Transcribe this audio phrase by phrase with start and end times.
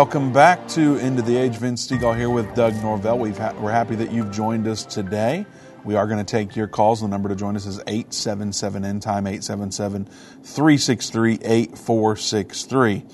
[0.00, 1.56] Welcome back to End of the Age.
[1.56, 3.18] Vince Stegall here with Doug Norvell.
[3.18, 5.44] We've ha- we're happy that you've joined us today.
[5.84, 7.02] We are going to take your calls.
[7.02, 13.04] The number to join us is 877 End Time, 877 363 8463.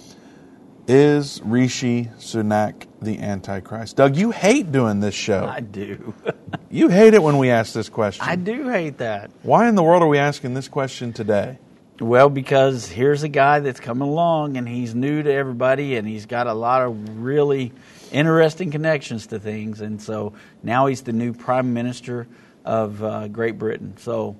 [0.86, 3.96] Is Rishi Sunak the Antichrist?
[3.96, 5.44] Doug, you hate doing this show.
[5.44, 6.14] I do.
[6.68, 8.26] You hate it when we ask this question.
[8.28, 9.30] I do hate that.
[9.42, 11.58] Why in the world are we asking this question today?
[12.00, 16.26] Well, because here's a guy that's coming along and he's new to everybody and he's
[16.26, 17.72] got a lot of really
[18.12, 19.80] interesting connections to things.
[19.80, 22.26] And so now he's the new prime minister
[22.64, 23.94] of uh, Great Britain.
[23.98, 24.36] So,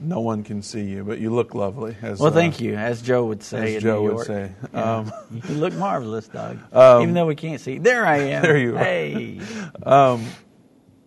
[0.00, 1.96] No one can see you, but you look lovely.
[2.02, 3.76] As, well, uh, thank you, as Joe would say.
[3.76, 4.52] as Joe would say.
[4.74, 6.58] Um, you look marvelous, Doug.
[7.02, 7.78] Even though we can't see.
[7.78, 8.42] There I am.
[8.48, 8.84] There you are.
[8.84, 9.40] Hey.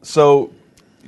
[0.03, 0.51] So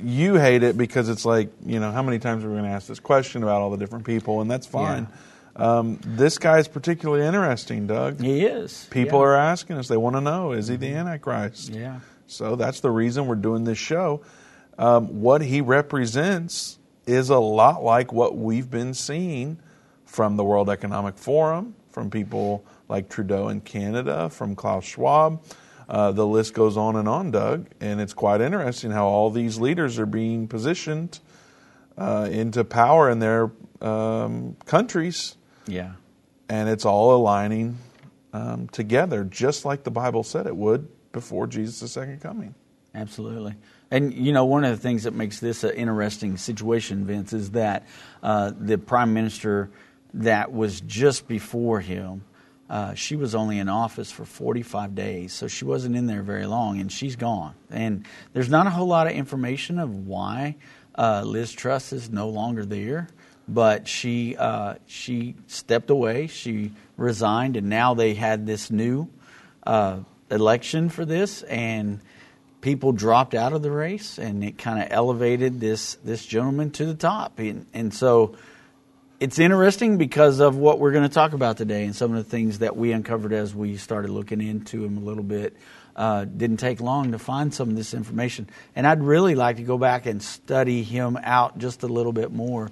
[0.02, 2.70] you hate it because it's like, you know, how many times are we going to
[2.70, 4.40] ask this question about all the different people?
[4.40, 5.08] And that's fine.
[5.56, 8.20] Um, this guy is particularly interesting, Doug.
[8.20, 8.88] He is.
[8.90, 9.26] People yeah.
[9.26, 11.70] are asking us, they want to know, is he the Antichrist?
[11.70, 12.00] Yeah.
[12.26, 14.22] So that's the reason we're doing this show.
[14.78, 19.58] Um, what he represents is a lot like what we've been seeing
[20.04, 25.42] from the World Economic Forum, from people like Trudeau in Canada, from Klaus Schwab.
[25.88, 29.58] Uh, the list goes on and on, Doug, and it's quite interesting how all these
[29.58, 31.20] leaders are being positioned
[31.98, 35.92] uh, into power in their um, countries, Yeah.
[36.48, 37.76] and it's all aligning
[38.32, 42.54] um, together, just like the Bible said it would before Jesus' second coming.
[42.94, 43.54] Absolutely.
[43.90, 47.50] And, you know, one of the things that makes this an interesting situation, Vince, is
[47.52, 47.86] that
[48.22, 49.70] uh, the prime minister
[50.14, 52.24] that was just before him,
[52.68, 56.46] uh, she was only in office for 45 days, so she wasn't in there very
[56.46, 57.54] long, and she's gone.
[57.70, 60.56] And there's not a whole lot of information of why
[60.96, 63.08] uh, Liz Truss is no longer there,
[63.46, 69.08] but she uh, she stepped away, she resigned, and now they had this new
[69.66, 69.98] uh,
[70.30, 72.00] election for this, and
[72.62, 76.86] people dropped out of the race, and it kind of elevated this this gentleman to
[76.86, 78.34] the top, and, and so
[79.24, 82.28] it's interesting because of what we're going to talk about today and some of the
[82.30, 85.56] things that we uncovered as we started looking into him a little bit.
[85.96, 89.62] Uh, didn't take long to find some of this information, and I'd really like to
[89.62, 92.68] go back and study him out just a little bit more,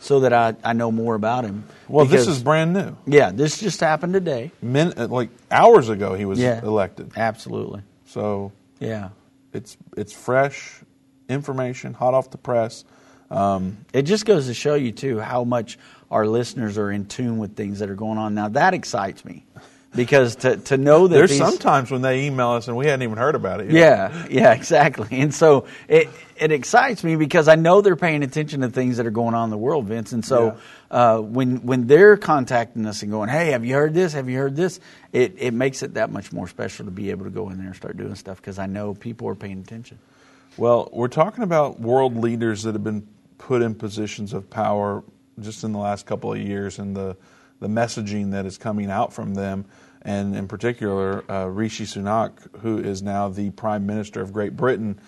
[0.00, 1.64] so that I, I know more about him.
[1.88, 2.96] Well, this is brand new.
[3.06, 4.50] yeah, this just happened today.
[4.60, 7.12] Min, uh, like hours ago, he was Yeah, elected.
[7.16, 7.82] Absolutely.
[8.06, 8.50] So
[8.80, 9.10] Yeah.
[9.54, 10.80] it's it's fresh
[11.28, 12.84] information, hot off the press.
[13.30, 15.78] Um, It just goes to show you too how much
[16.10, 18.34] our listeners are in tune with things that are going on.
[18.34, 19.44] Now that excites me
[19.94, 23.02] because to to know that there's these, sometimes when they email us and we hadn't
[23.02, 23.70] even heard about it.
[23.70, 24.12] yet.
[24.12, 28.60] yeah yeah exactly, and so it it excites me because I know they're paying attention
[28.62, 30.12] to things that are going on in the world, Vince.
[30.12, 30.56] And so
[30.90, 34.12] uh, when when they're contacting us and going, hey, have you heard this?
[34.14, 34.80] Have you heard this?
[35.12, 37.68] It it makes it that much more special to be able to go in there
[37.68, 39.98] and start doing stuff because I know people are paying attention.
[40.56, 43.06] Well, we're talking about world leaders that have been
[43.44, 45.04] put in positions of power
[45.38, 47.14] just in the last couple of years and the,
[47.60, 49.66] the messaging that is coming out from them.
[50.00, 54.98] And in particular, uh, Rishi Sunak, who is now the Prime Minister of Great Britain,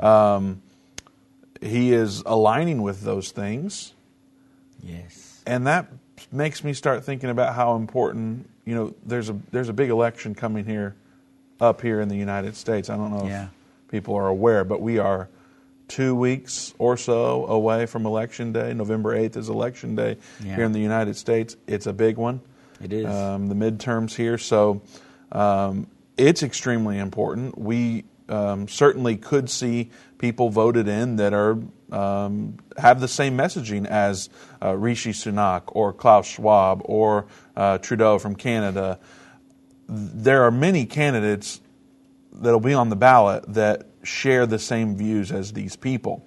[0.00, 0.60] um,
[1.62, 3.94] he is aligning with those things.
[4.82, 5.42] Yes.
[5.46, 5.88] and that
[6.30, 10.34] makes me start thinking about how important you know there's a there's a big election
[10.34, 10.94] coming here
[11.60, 12.88] up here in the United States.
[12.90, 13.44] I don't know Yeah.
[13.46, 15.28] if people are aware, but we are
[15.88, 18.74] two weeks or so away from election day.
[18.74, 20.56] November eighth is election day Yeah.
[20.56, 21.56] here in the United States.
[21.66, 22.40] It's a big one.
[22.80, 23.06] It is.
[23.06, 24.82] um, the midterms here, so
[25.32, 25.86] um,
[26.16, 27.56] it's extremely important.
[27.56, 31.58] We um, certainly could see people voted in that are
[31.92, 34.28] um, have the same messaging as
[34.62, 38.98] uh, Rishi Sunak or Klaus Schwab or uh, Trudeau from Canada.
[39.88, 41.60] There are many candidates
[42.32, 46.24] that'll be on the ballot that share the same views as these people.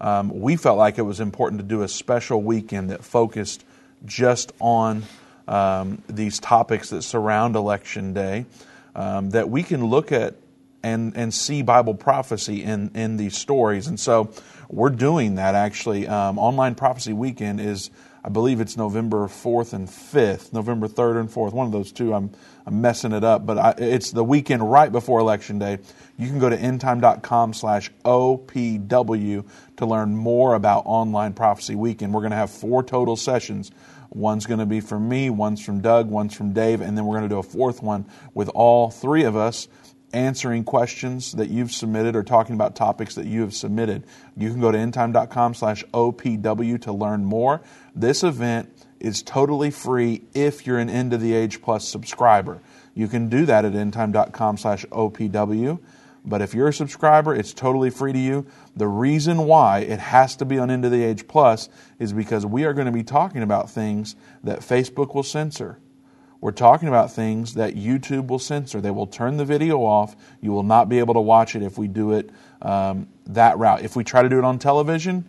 [0.00, 3.64] Um, we felt like it was important to do a special weekend that focused
[4.06, 5.02] just on
[5.46, 8.46] um, these topics that surround Election Day,
[8.94, 10.34] um, that we can look at
[10.82, 13.86] and, and see Bible prophecy in, in these stories.
[13.86, 14.30] And so
[14.70, 16.08] we're doing that actually.
[16.08, 17.90] Um, Online Prophecy Weekend is,
[18.22, 22.12] I believe it's November 4th and 5th, November 3rd and 4th, one of those two.
[22.12, 22.30] I'm,
[22.66, 25.78] I'm messing it up, but I, it's the weekend right before Election Day.
[26.18, 32.12] You can go to endtime.com slash OPW to learn more about Online Prophecy Weekend.
[32.12, 33.70] We're going to have four total sessions.
[34.10, 37.16] One's going to be from me, one's from Doug, one's from Dave, and then we're
[37.16, 39.68] going to do a fourth one with all three of us
[40.12, 44.04] answering questions that you've submitted or talking about topics that you have submitted.
[44.36, 47.62] You can go to endtime.com slash OPW to learn more.
[47.94, 52.60] This event is totally free if you're an End of the Age Plus subscriber.
[52.94, 55.80] You can do that at endtime.com slash OPW.
[56.24, 58.46] But if you're a subscriber, it's totally free to you.
[58.76, 62.44] The reason why it has to be on End of the Age Plus is because
[62.44, 65.78] we are going to be talking about things that Facebook will censor.
[66.42, 68.80] We're talking about things that YouTube will censor.
[68.80, 70.16] They will turn the video off.
[70.40, 72.30] You will not be able to watch it if we do it
[72.62, 73.82] um, that route.
[73.82, 75.26] If we try to do it on television,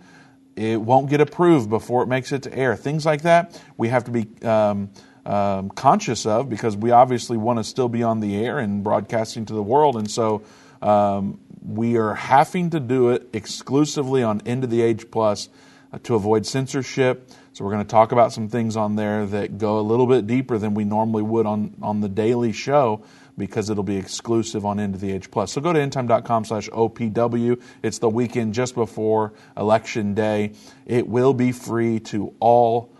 [0.55, 2.75] it won't get approved before it makes it to air.
[2.75, 4.89] Things like that, we have to be um,
[5.25, 9.45] um, conscious of because we obviously want to still be on the air and broadcasting
[9.45, 9.95] to the world.
[9.95, 10.43] And so
[10.81, 15.49] um, we are having to do it exclusively on End of the Age Plus
[15.93, 17.29] uh, to avoid censorship.
[17.53, 20.25] So we're going to talk about some things on there that go a little bit
[20.25, 23.03] deeper than we normally would on, on the daily show
[23.41, 25.51] because it'll be exclusive on of the Age Plus.
[25.51, 27.59] So go to endtime.com slash OPW.
[27.81, 30.53] It's the weekend just before Election Day.
[30.85, 32.93] It will be free to all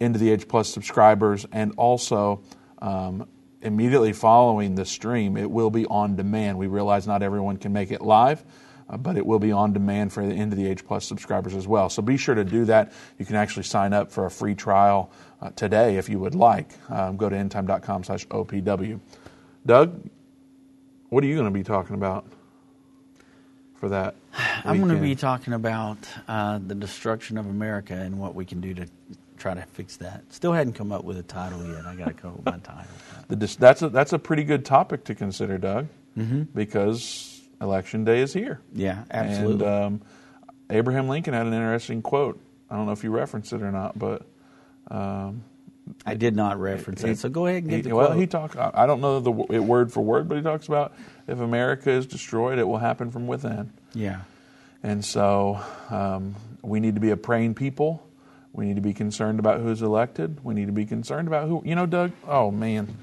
[0.00, 2.40] of the Age Plus subscribers and also
[2.78, 3.26] um,
[3.62, 6.56] immediately following the stream, it will be on demand.
[6.56, 8.44] We realize not everyone can make it live.
[8.88, 11.54] Uh, but it will be on demand for the End of the Age Plus subscribers
[11.54, 11.88] as well.
[11.88, 12.92] So be sure to do that.
[13.18, 16.70] You can actually sign up for a free trial uh, today if you would like.
[16.90, 18.98] Um, go to endtime.com slash OPW.
[19.66, 20.08] Doug,
[21.08, 22.24] what are you going to be talking about
[23.74, 24.14] for that?
[24.64, 25.98] I'm going to be talking about
[26.28, 28.86] uh, the destruction of America and what we can do to
[29.36, 30.22] try to fix that.
[30.32, 31.86] Still hadn't come up with a title yet.
[31.86, 32.90] I got to come up with my title.
[33.58, 36.42] that's a that's a pretty good topic to consider, Doug, mm-hmm.
[36.54, 38.60] because election day is here.
[38.72, 39.66] Yeah, absolutely.
[39.66, 40.02] And um,
[40.68, 42.40] Abraham Lincoln had an interesting quote.
[42.70, 44.22] I don't know if you referenced it or not, but
[44.90, 45.42] um,
[46.06, 47.18] I did not reference he, it.
[47.18, 48.56] So go ahead and get he, the well, he talks.
[48.56, 50.94] I don't know the word for word, but he talks about
[51.26, 53.72] if America is destroyed, it will happen from within.
[53.94, 54.22] Yeah.
[54.82, 55.60] And so
[55.90, 58.06] um, we need to be a praying people.
[58.52, 60.42] We need to be concerned about who's elected.
[60.42, 61.62] We need to be concerned about who.
[61.64, 62.12] You know, Doug.
[62.26, 62.96] Oh man.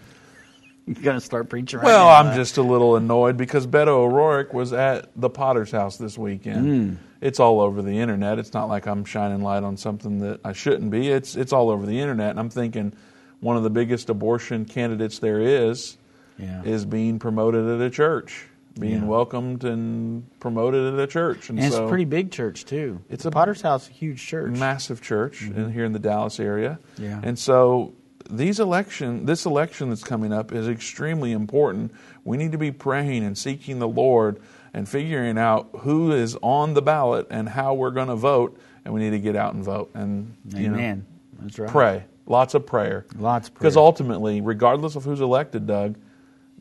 [0.95, 2.35] You're going to start preaching right Well, now, I'm huh?
[2.35, 6.65] just a little annoyed because Beto O'Rourke was at the Potter's house this weekend.
[6.65, 6.97] Mm.
[7.19, 8.39] It's all over the internet.
[8.39, 11.09] It's not like I'm shining light on something that I shouldn't be.
[11.09, 12.93] It's it's all over the internet, and I'm thinking
[13.41, 15.97] one of the biggest abortion candidates there is
[16.37, 16.61] yeah.
[16.63, 18.45] is being promoted at a church,
[18.79, 19.05] being Yeah.
[19.07, 23.01] welcomed and promoted at a church, and, And so it's a pretty big church too.
[23.09, 24.55] It's The a Potter's House, a huge church.
[24.55, 26.77] massive church in, here in the Dallas area.
[26.99, 27.19] Yeah.
[27.23, 27.93] And so
[28.29, 31.93] these election, this election that's coming up is extremely important.
[32.23, 34.39] We need to be praying and seeking the Lord
[34.73, 38.59] and figuring out who is on the ballot and how we're going to vote.
[38.85, 41.05] And we need to get out and vote and you know, Amen.
[41.39, 41.69] That's right.
[41.69, 42.03] pray.
[42.25, 43.05] Lots of prayer.
[43.17, 45.97] Lots of Because ultimately, regardless of who's elected, Doug,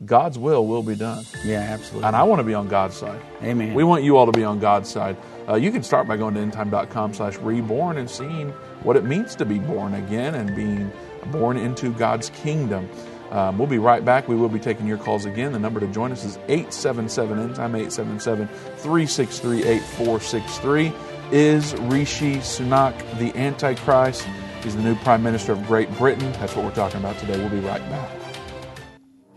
[0.05, 1.25] God's will will be done.
[1.43, 2.07] Yeah, absolutely.
[2.07, 3.19] And I want to be on God's side.
[3.41, 3.73] Amen.
[3.73, 5.17] We want you all to be on God's side.
[5.47, 8.51] Uh, you can start by going to endtime.com slash reborn and seeing
[8.83, 10.91] what it means to be born again and being
[11.27, 12.89] born into God's kingdom.
[13.31, 14.27] Um, we'll be right back.
[14.27, 15.51] We will be taking your calls again.
[15.51, 20.93] The number to join us is 877 end time 877 363 8463.
[21.31, 24.25] Is Rishi Sunak the Antichrist?
[24.63, 26.31] He's the new Prime Minister of Great Britain.
[26.33, 27.37] That's what we're talking about today.
[27.37, 28.09] We'll be right back.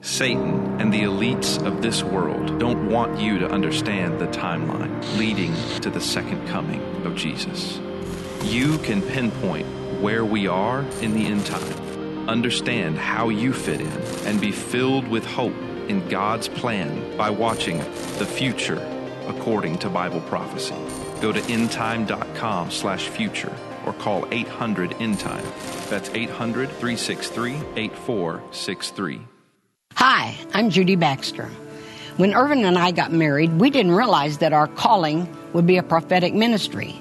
[0.02, 5.54] Satan and the elites of this world don't want you to understand the timeline leading
[5.80, 7.78] to the second coming of Jesus.
[8.44, 9.66] You can pinpoint
[10.00, 13.92] where we are in the end time, understand how you fit in,
[14.26, 15.56] and be filled with hope
[15.88, 17.78] in God's plan by watching
[18.18, 18.86] The Future
[19.28, 20.74] According to Bible Prophecy.
[21.20, 23.52] Go to endtime.com slash future
[23.86, 25.44] or call 800 endtime.
[25.88, 29.20] That's 800 363 8463.
[29.94, 31.50] Hi, I'm Judy Baxter.
[32.16, 35.82] When Irvin and I got married, we didn't realize that our calling would be a
[35.82, 37.00] prophetic ministry.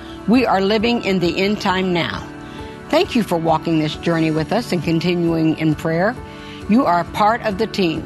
[0.27, 2.25] We are living in the end time now.
[2.89, 6.15] Thank you for walking this journey with us and continuing in prayer.
[6.69, 8.03] You are part of the team.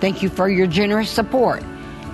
[0.00, 1.62] Thank you for your generous support.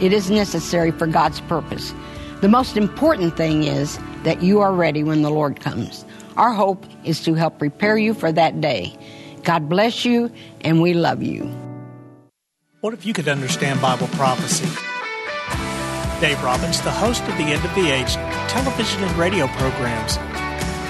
[0.01, 1.95] It is necessary for God's purpose.
[2.41, 6.05] The most important thing is that you are ready when the Lord comes.
[6.37, 8.97] Our hope is to help prepare you for that day.
[9.45, 11.45] God bless you, and we love you.
[12.81, 14.67] What if you could understand Bible prophecy?
[16.21, 18.17] Dave Robbins, the host of the End of the Age
[18.49, 20.19] television and radio programs.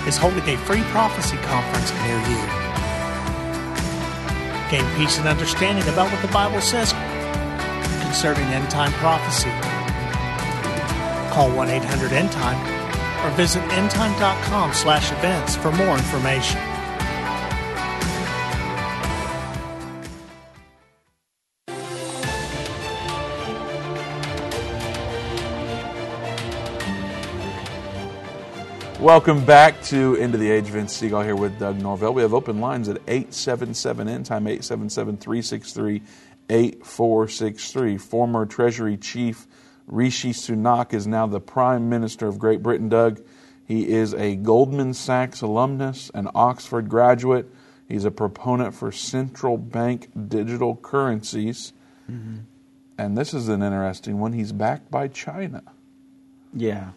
[0.06, 2.40] is holding a free prophecy conference near you.
[4.70, 6.92] Gain peace and understanding about what the Bible says
[8.02, 9.50] concerning end time prophecy.
[11.34, 12.58] Call 1 800 End Time
[13.24, 16.60] or visit endtime.com slash events for more information.
[29.00, 30.64] Welcome back to End of the Age.
[30.64, 32.12] Vince Stegall here with Doug Norvell.
[32.12, 36.02] We have open lines at 877 End Time, 877 363
[36.50, 37.96] 8463.
[37.96, 39.46] Former Treasury Chief
[39.86, 42.88] Rishi Sunak is now the Prime Minister of Great Britain.
[42.88, 43.22] Doug,
[43.64, 47.46] he is a Goldman Sachs alumnus, an Oxford graduate.
[47.86, 51.72] He's a proponent for central bank digital currencies.
[52.10, 52.38] Mm-hmm.
[52.98, 54.32] And this is an interesting one.
[54.32, 55.62] He's backed by China.
[56.52, 56.90] Yeah.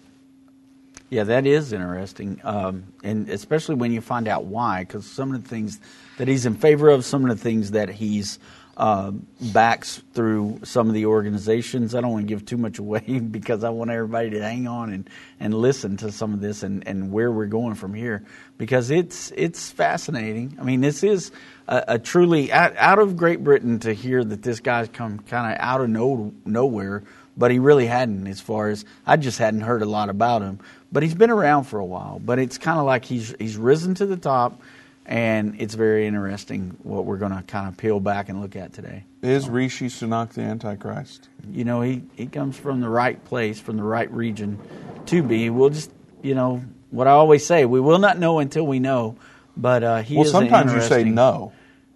[1.12, 5.44] Yeah, that is interesting, um, and especially when you find out why, because some of
[5.44, 5.78] the things
[6.18, 8.40] that he's in favor of, some of the things that he's
[8.78, 11.94] uh, backs through some of the organizations.
[11.94, 13.02] I don't want to give too much away
[13.32, 16.88] because I want everybody to hang on and, and listen to some of this and,
[16.88, 18.24] and where we're going from here
[18.58, 20.58] because it's it's fascinating.
[20.60, 21.32] I mean, this is
[21.68, 25.54] a, a truly out, out, of Great Britain to hear that this guy's come kind
[25.54, 27.04] of out of no, nowhere,
[27.36, 28.28] but he really hadn't.
[28.28, 30.60] As far as I just hadn't heard a lot about him
[30.92, 32.20] but he's been around for a while.
[32.20, 34.62] But it's kind of like he's he's risen to the top,
[35.06, 38.74] and it's very interesting what we're going to kind of peel back and look at
[38.74, 39.06] today.
[39.22, 41.30] Is Rishi Sunak the Antichrist?
[41.52, 44.60] You know, he he comes from the right place, from the right region
[45.08, 45.50] to be.
[45.50, 49.16] We'll just, you know, what I always say: we will not know until we know.
[49.58, 51.54] But uh, he well, sometimes you say no.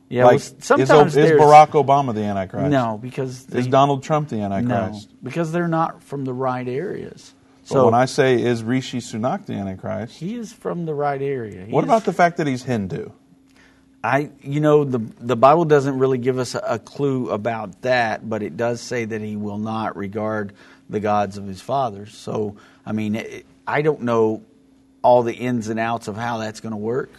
[0.08, 2.70] Yeah, like, well, sometimes is, is, Barack Obama the Antichrist?
[2.70, 5.10] No, because is Donald Trump the Antichrist?
[5.10, 7.34] No, because they're not from the right areas.
[7.66, 11.66] So when I say is Rishi Sunak the Antichrist, he is from the right area.
[11.66, 13.10] He what about the fact that he's Hindu?
[14.04, 18.30] I, you know, the the Bible doesn't really give us a, a, clue about that,
[18.30, 20.54] but it does say that he will not regard
[20.92, 22.16] the gods of his fathers.
[22.16, 22.56] So,
[22.86, 24.44] I mean, it, I don't know
[25.02, 27.12] all the ins and outs of how that's going to work,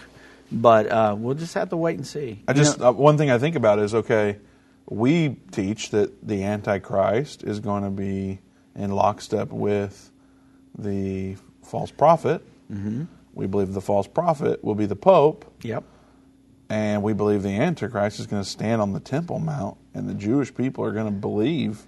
[0.53, 2.41] but uh, we'll just have to wait and see.
[2.47, 4.37] I just uh, one thing I think about is okay,
[4.89, 8.39] we teach that the Antichrist is going to be
[8.77, 10.13] in lockstep with
[10.79, 12.43] the false prophet.
[12.73, 13.05] Mm-hmm.
[13.35, 15.45] We believe the false prophet will be the Pope.
[15.63, 15.85] Yep.
[16.69, 20.15] And we believe the Antichrist is going to stand on the Temple Mount, and the
[20.15, 21.87] Jewish people are going to believe,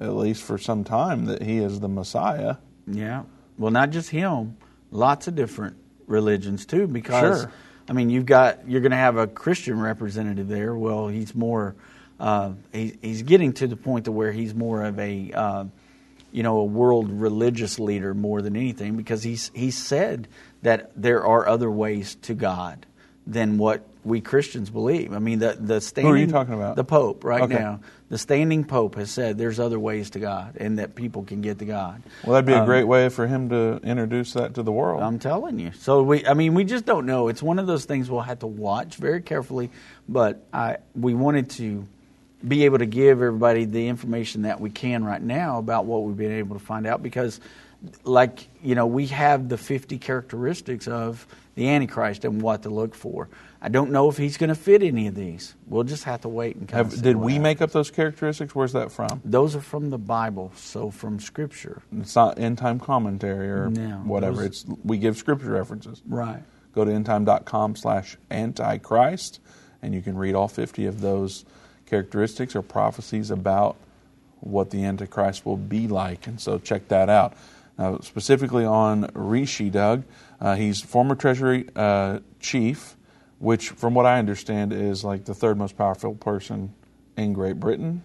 [0.00, 2.56] at least for some time, that he is the Messiah.
[2.86, 3.22] Yeah.
[3.56, 4.56] Well, not just him,
[4.90, 5.76] lots of different
[6.06, 7.42] religions too, because.
[7.42, 7.52] Sure.
[7.88, 10.72] I mean, you've got you're going to have a Christian representative there.
[10.72, 11.74] Well, he's more
[12.22, 15.64] uh, he, he's getting to the point to where he's more of a uh,
[16.32, 20.28] you know, a world religious leader more than anything because he's he said
[20.62, 22.86] that there are other ways to God
[23.26, 25.12] than what we Christians believe.
[25.12, 26.76] I mean, the the standing Who are you talking about?
[26.76, 27.54] The Pope right okay.
[27.54, 27.80] now.
[28.08, 31.60] The standing Pope has said there's other ways to God and that people can get
[31.60, 32.02] to God.
[32.24, 35.02] Well, that'd be a um, great way for him to introduce that to the world.
[35.02, 35.72] I'm telling you.
[35.72, 37.28] So we, I mean, we just don't know.
[37.28, 39.70] It's one of those things we'll have to watch very carefully.
[40.08, 41.86] But I, we wanted to
[42.46, 46.16] be able to give everybody the information that we can right now about what we've
[46.16, 47.40] been able to find out because
[48.04, 52.94] like you know we have the 50 characteristics of the antichrist and what to look
[52.94, 53.28] for.
[53.60, 55.54] I don't know if he's going to fit any of these.
[55.66, 58.54] We'll just have to wait and kind have, did we make up those characteristics?
[58.54, 59.20] Where's that from?
[59.24, 61.82] Those are from the bible so from scripture.
[61.98, 64.36] It's not end time commentary or no, whatever.
[64.36, 66.02] Those, it's we give scripture references.
[66.06, 66.42] Right.
[66.74, 69.40] Go to endtime.com slash antichrist
[69.82, 71.44] and you can read all 50 of those
[71.92, 73.76] characteristics or prophecies about
[74.40, 76.26] what the Antichrist will be like.
[76.26, 77.34] And so check that out.
[77.78, 80.04] Now, specifically on Rishi, Doug,
[80.40, 82.96] uh, he's former Treasury uh, chief,
[83.40, 86.72] which, from what I understand, is like the third most powerful person
[87.18, 88.02] in Great Britain.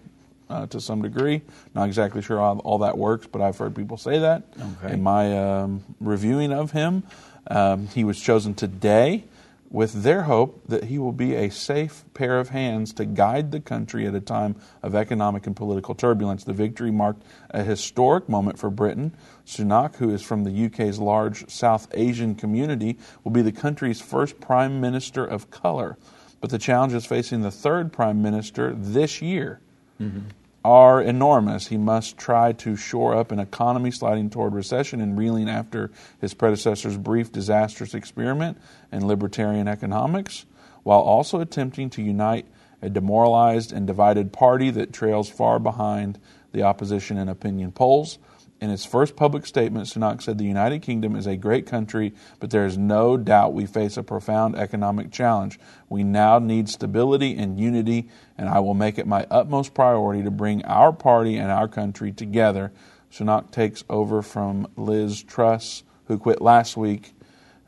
[0.50, 1.42] Uh, to some degree,
[1.74, 4.94] not exactly sure how all that works, but I've heard people say that okay.
[4.94, 7.02] in my um, reviewing of him.
[7.50, 9.24] Um, he was chosen today
[9.70, 13.60] with their hope that he will be a safe pair of hands to guide the
[13.60, 16.44] country at a time of economic and political turbulence.
[16.44, 19.14] The victory marked a historic moment for Britain.
[19.46, 24.40] Sunak, who is from the UK's large South Asian community, will be the country's first
[24.40, 25.98] prime minister of color.
[26.40, 29.60] But the challenges facing the third prime minister this year
[30.00, 30.28] mm-hmm
[30.64, 31.68] are enormous.
[31.68, 36.34] He must try to shore up an economy sliding toward recession and reeling after his
[36.34, 38.58] predecessor's brief disastrous experiment
[38.92, 40.46] in libertarian economics,
[40.82, 42.46] while also attempting to unite
[42.82, 46.18] a demoralized and divided party that trails far behind
[46.52, 48.18] the opposition in opinion polls.
[48.60, 52.50] In its first public statement, Sunak said the United Kingdom is a great country, but
[52.50, 55.60] there is no doubt we face a profound economic challenge.
[55.88, 60.32] We now need stability and unity, and I will make it my utmost priority to
[60.32, 62.72] bring our party and our country together.
[63.12, 67.12] Sunak takes over from Liz Truss, who quit last week,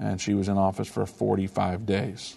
[0.00, 2.36] and she was in office for 45 days.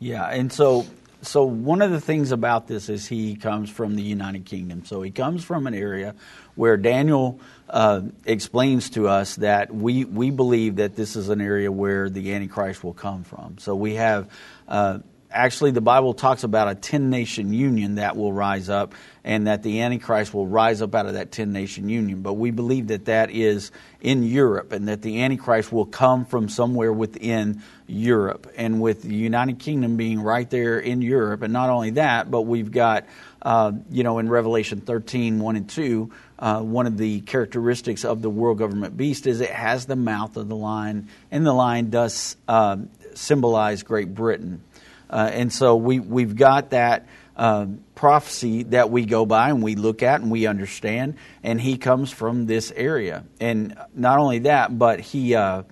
[0.00, 0.84] Yeah, and so
[1.24, 4.84] so one of the things about this is he comes from the United Kingdom.
[4.84, 6.14] So he comes from an area
[6.54, 11.72] where Daniel uh, explains to us that we we believe that this is an area
[11.72, 13.58] where the Antichrist will come from.
[13.58, 14.30] So we have.
[14.68, 15.00] Uh,
[15.34, 18.94] actually, the Bible talks about a 10 nation union that will rise up
[19.24, 22.22] and that the Antichrist will rise up out of that 10 nation union.
[22.22, 26.48] But we believe that that is in Europe and that the Antichrist will come from
[26.48, 28.52] somewhere within Europe.
[28.56, 32.42] And with the United Kingdom being right there in Europe, and not only that, but
[32.42, 33.06] we've got,
[33.42, 38.22] uh, you know, in Revelation 13, 1 and 2, uh, one of the characteristics of
[38.22, 41.90] the world government beast is it has the mouth of the lion, and the lion
[41.90, 42.76] does uh,
[43.14, 44.62] symbolize Great Britain.
[45.08, 49.74] Uh, and so we, we've got that uh, prophecy that we go by and we
[49.74, 53.24] look at and we understand, and he comes from this area.
[53.40, 55.62] And not only that, but he, uh,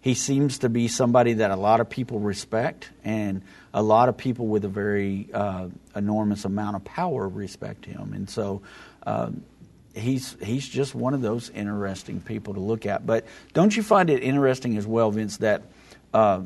[0.00, 3.42] he seems to be somebody that a lot of people respect, and
[3.72, 8.12] a lot of people with a very uh, enormous amount of power respect him.
[8.12, 8.62] And so
[9.06, 9.42] um,
[9.94, 13.06] he's he's just one of those interesting people to look at.
[13.06, 15.62] But don't you find it interesting as well, Vince, that
[16.12, 16.42] uh,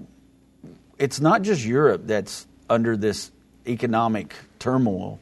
[0.98, 3.30] it's not just Europe that's under this
[3.66, 5.20] economic turmoil.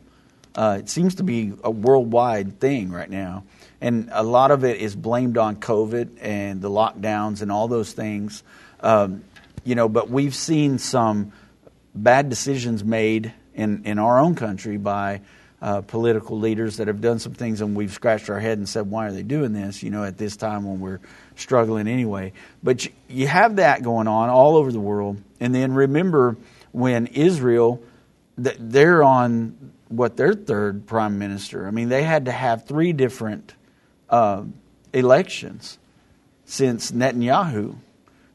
[0.55, 3.45] Uh, it seems to be a worldwide thing right now,
[3.81, 7.93] and a lot of it is blamed on COVID and the lockdowns and all those
[7.93, 8.43] things.
[8.81, 9.25] Um,
[9.65, 11.33] you know, but we've seen some
[11.95, 15.21] bad decisions made in in our own country by
[15.65, 18.91] uh, political leaders that have done some things, and we've scratched our head and said,
[18.91, 21.01] "Why are they doing this?" You know, at this time when we're
[21.37, 22.35] struggling anyway.
[22.63, 26.37] But you, have that going on all over the world, and then remember
[26.73, 27.83] when Israel
[28.37, 31.67] they're on what their third prime minister.
[31.67, 33.55] I mean, they had to have three different
[34.11, 34.43] uh,
[34.93, 35.79] elections
[36.45, 37.75] since Netanyahu,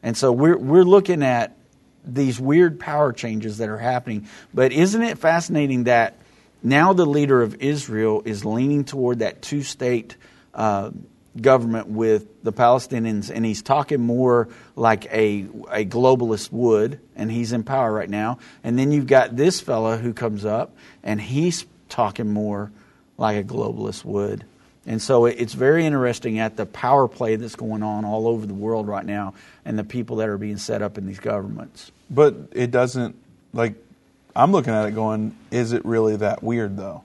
[0.02, 1.56] and so we're we're looking at
[2.04, 4.28] these weird power changes that are happening.
[4.52, 6.16] But isn't it fascinating that
[6.62, 10.16] now the leader of Israel is leaning toward that two-state
[10.54, 10.92] uh,
[11.40, 17.54] government with the Palestinians, and he's talking more like a, a globalist would, and he's
[17.54, 18.40] in power right now.
[18.64, 22.72] And then you've got this fella who comes up, and he's talking more
[23.18, 24.46] like a globalist would.
[24.86, 28.54] And so it's very interesting at the power play that's going on all over the
[28.54, 31.92] world right now and the people that are being set up in these governments.
[32.10, 33.16] But it doesn't,
[33.54, 33.76] like,
[34.40, 37.04] I'm looking at it going, is it really that weird, though?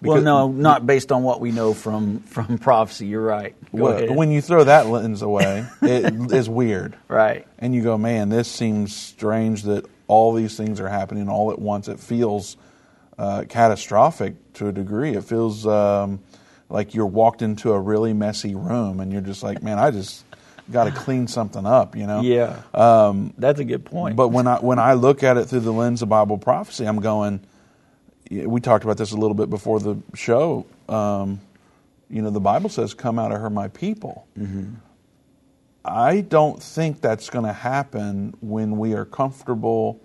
[0.00, 3.06] well, no, not based on what we know from, from prophecy.
[3.06, 3.54] You're right.
[3.72, 6.96] Well, when you throw that lens away, it is weird.
[7.08, 7.46] Right.
[7.58, 11.58] And you go, man, this seems strange that all these things are happening all at
[11.58, 11.88] once.
[11.88, 12.56] It feels
[13.18, 15.12] uh, catastrophic to a degree.
[15.12, 16.20] It feels um,
[16.70, 20.24] like you're walked into a really messy room and you're just like, man, I just
[20.70, 22.20] got to clean something up, you know?
[22.20, 22.62] Yeah.
[22.74, 24.16] Um, That's a good point.
[24.16, 27.00] But when I, when I look at it through the lens of Bible prophecy, I'm
[27.00, 27.40] going,
[28.30, 30.66] we talked about this a little bit before the show.
[30.88, 31.40] Um,
[32.08, 34.74] you know, the Bible says, "Come out of her, my people." Mm-hmm.
[35.84, 40.00] I don't think that's going to happen when we are comfortable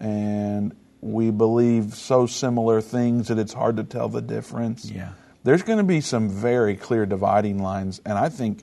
[0.00, 4.90] and we believe so similar things that it's hard to tell the difference.
[4.90, 5.10] Yeah.
[5.44, 8.60] There's going to be some very clear dividing lines, and I think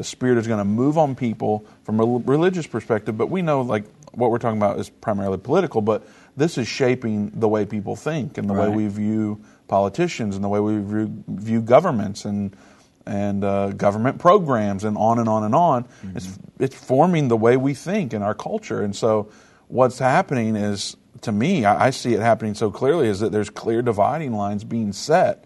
[0.00, 3.18] the Spirit is going to move on people from a religious perspective.
[3.18, 6.08] But we know, like, what we're talking about is primarily political, but
[6.38, 8.70] this is shaping the way people think and the right.
[8.70, 12.56] way we view politicians and the way we view, view governments and
[13.04, 15.84] and uh, government programs and on and on and on.
[15.84, 16.16] Mm-hmm.
[16.16, 18.80] It's it's forming the way we think in our culture.
[18.80, 19.30] And so,
[19.68, 23.50] what's happening is, to me, I, I see it happening so clearly, is that there's
[23.50, 25.44] clear dividing lines being set,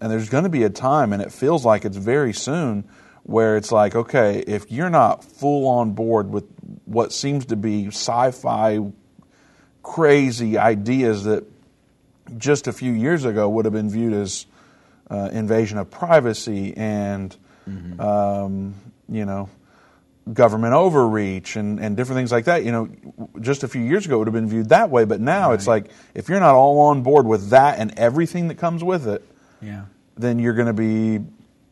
[0.00, 2.88] and there's going to be a time, and it feels like it's very soon,
[3.28, 6.46] where it's like, okay, if you're not full on board with
[6.86, 8.80] what seems to be sci-fi
[9.82, 11.44] crazy ideas that
[12.38, 14.46] just a few years ago would have been viewed as
[15.10, 17.36] uh, invasion of privacy and
[17.68, 18.00] mm-hmm.
[18.00, 18.74] um,
[19.10, 19.50] you know
[20.32, 22.64] government overreach and, and different things like that.
[22.64, 22.88] You know,
[23.42, 25.54] just a few years ago it would have been viewed that way, but now right.
[25.54, 29.06] it's like if you're not all on board with that and everything that comes with
[29.06, 29.22] it,
[29.60, 29.84] yeah.
[30.16, 31.22] then you're going to be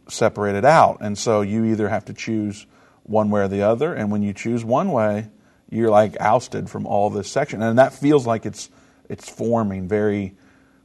[0.08, 0.98] separated out.
[1.00, 2.66] And so you either have to choose
[3.02, 5.28] one way or the other, and when you choose one way,
[5.70, 8.70] you're like ousted from all this section, and that feels like it's
[9.08, 10.34] it's forming very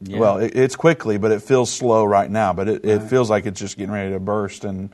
[0.03, 0.19] Yeah.
[0.19, 2.53] Well, it, it's quickly, but it feels slow right now.
[2.53, 4.89] But it, it feels like it's just getting ready to burst, and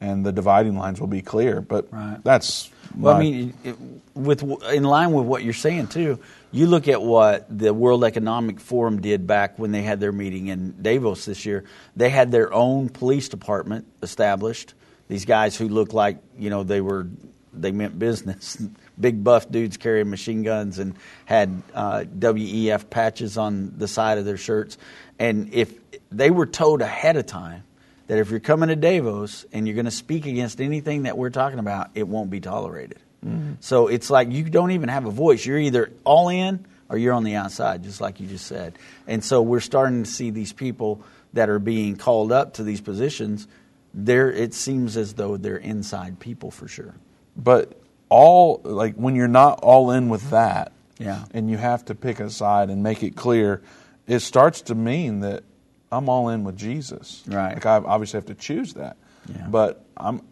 [0.00, 1.60] and the dividing lines will be clear.
[1.60, 2.18] But Right.
[2.22, 3.76] that's Well, I mean, it,
[4.14, 6.18] with in line with what you're saying too,
[6.50, 10.48] you look at what the World Economic Forum did back when they had their meeting
[10.48, 11.64] in Davos this year.
[11.96, 14.74] They had their own police department established.
[15.08, 17.06] These guys who looked like you know they were
[17.52, 18.56] they meant business.
[19.00, 24.24] Big buff dudes carrying machine guns and had uh, WEF patches on the side of
[24.24, 24.76] their shirts.
[25.20, 25.72] And if
[26.10, 27.62] they were told ahead of time
[28.08, 31.30] that if you're coming to Davos and you're going to speak against anything that we're
[31.30, 32.98] talking about, it won't be tolerated.
[33.24, 33.54] Mm-hmm.
[33.60, 35.44] So it's like you don't even have a voice.
[35.46, 38.78] You're either all in or you're on the outside, just like you just said.
[39.06, 41.02] And so we're starting to see these people
[41.34, 43.46] that are being called up to these positions.
[43.94, 46.94] There, it seems as though they're inside people for sure.
[47.36, 47.72] but
[48.10, 51.24] all like when you're not all in with that, Yeah.
[51.34, 53.60] and you have to pick a side and make it clear,
[54.06, 55.44] it starts to mean that
[55.90, 57.22] I'm all in with Jesus.
[57.26, 57.54] Right.
[57.54, 58.96] Like I obviously have to choose that,
[59.28, 59.46] Yeah.
[59.48, 60.22] but I'm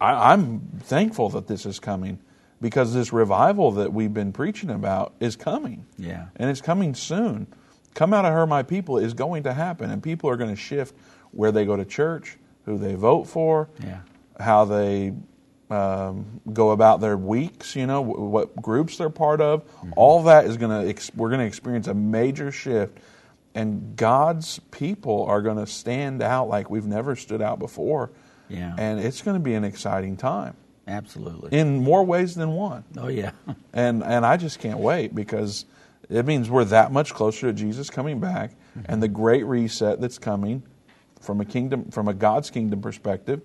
[0.00, 2.18] I, I'm thankful that this is coming
[2.60, 5.84] because this revival that we've been preaching about is coming.
[5.98, 6.26] Yeah.
[6.36, 7.46] and it's coming soon.
[7.94, 10.56] Come out of her, my people is going to happen, and people are going to
[10.56, 10.94] shift
[11.32, 14.00] where they go to church, who they vote for, Yeah.
[14.40, 15.12] how they
[15.70, 19.64] um, go about their weeks, you know, w- what groups they're part of.
[19.64, 19.92] Mm-hmm.
[19.96, 22.98] All that is going to, ex- we're going to experience a major shift,
[23.54, 28.10] and God's people are going to stand out like we've never stood out before.
[28.48, 28.74] Yeah.
[28.78, 31.58] And it's going to be an exciting time Absolutely.
[31.58, 32.84] in more ways than one.
[32.98, 33.32] oh yeah.
[33.72, 35.64] And and I just can't wait because
[36.10, 38.52] it means we're that much closer to Jesus coming back
[38.86, 40.62] and the great reset that's coming
[41.20, 43.40] from a kingdom from a God's kingdom perspective,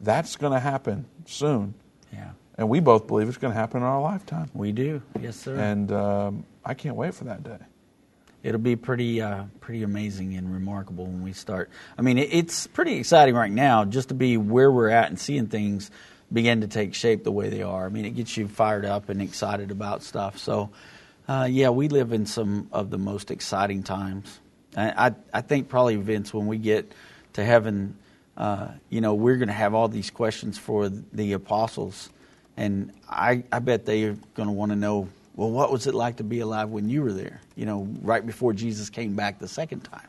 [0.00, 1.74] that's going to happen soon.
[2.12, 2.30] yeah.
[2.58, 4.50] And we both believe it's going to happen in our lifetime.
[4.52, 5.00] We do.
[5.18, 5.56] Yes, sir.
[5.56, 7.56] And um, I can't wait for that day.
[8.42, 11.70] It'll be pretty, uh, pretty amazing and remarkable when we start.
[11.98, 15.46] I mean, it's pretty exciting right now just to be where we're at and seeing
[15.46, 15.90] things
[16.32, 17.86] begin to take shape the way they are.
[17.86, 20.38] I mean, it gets you fired up and excited about stuff.
[20.38, 20.70] So,
[21.28, 24.40] uh, yeah, we live in some of the most exciting times.
[24.76, 26.92] I, I, think probably Vince, when we get
[27.32, 27.96] to heaven,
[28.36, 32.08] uh, you know, we're going to have all these questions for the apostles,
[32.56, 35.08] and I, I bet they're going to want to know
[35.40, 37.40] well, what was it like to be alive when you were there?
[37.56, 40.06] You know, right before Jesus came back the second time.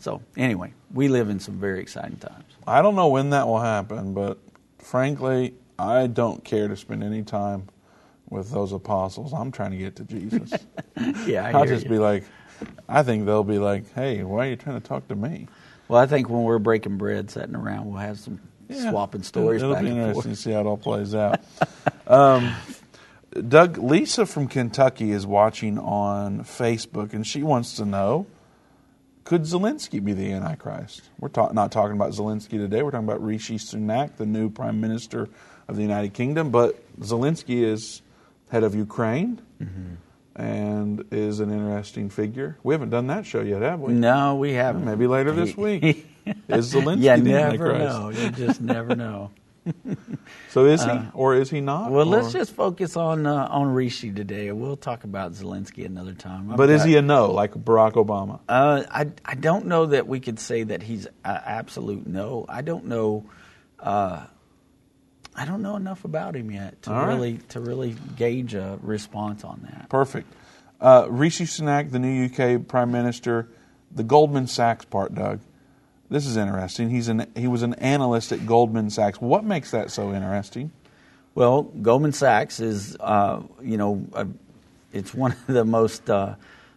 [0.00, 2.42] So, anyway, we live in some very exciting times.
[2.66, 4.38] I don't know when that will happen, but
[4.80, 7.68] frankly, I don't care to spend any time
[8.28, 9.32] with those apostles.
[9.32, 10.52] I'm trying to get to Jesus.
[11.26, 11.90] Yeah, I I'll hear just you.
[11.90, 12.24] be like,
[12.88, 15.46] I think they'll be like, hey, why are you trying to talk to me?
[15.86, 19.74] Well, I think when we're breaking bread, sitting around, we'll have some swapping stories It'll
[19.76, 20.26] be and interesting forth.
[20.26, 21.40] to see how it all plays out.
[22.08, 22.52] um,
[23.48, 28.26] Doug, Lisa from Kentucky is watching on Facebook, and she wants to know:
[29.24, 31.02] Could Zelensky be the Antichrist?
[31.18, 32.82] We're ta- not talking about Zelensky today.
[32.82, 35.28] We're talking about Rishi Sunak, the new Prime Minister
[35.68, 36.50] of the United Kingdom.
[36.50, 38.02] But Zelensky is
[38.50, 39.40] head of Ukraine.
[39.62, 39.94] Mm-hmm.
[40.34, 42.56] And is an interesting figure.
[42.62, 43.92] We haven't done that show yet, have we?
[43.92, 44.86] No, we haven't.
[44.86, 46.06] Maybe later this week.
[46.48, 47.84] Is Zelensky you the never Antichrist?
[47.84, 48.08] know.
[48.08, 49.30] You just never know.
[50.48, 51.86] So is he, or is he not?
[51.86, 54.52] Uh, Well, let's just focus on uh, on Rishi today.
[54.52, 56.50] We'll talk about Zelensky another time.
[56.50, 58.40] I've But is he a no, like Barack Obama?
[58.48, 62.44] Uh, I I don't know that we could say that he's a absolute no.
[62.48, 63.24] I don't know.
[63.78, 64.26] Uh,
[65.34, 67.06] I don't know enough about him yet to right.
[67.06, 69.88] really to really gauge a response on that.
[69.88, 70.30] Perfect.
[70.80, 73.48] Uh, Rishi Sunak, the new UK Prime Minister,
[73.90, 75.40] the Goldman Sachs part, Doug.
[76.12, 76.90] This is interesting.
[76.90, 79.18] He's an he was an analyst at Goldman Sachs.
[79.18, 80.70] What makes that so interesting?
[81.34, 84.06] Well, Goldman Sachs is, uh, you know,
[84.92, 86.34] it's one of the most uh,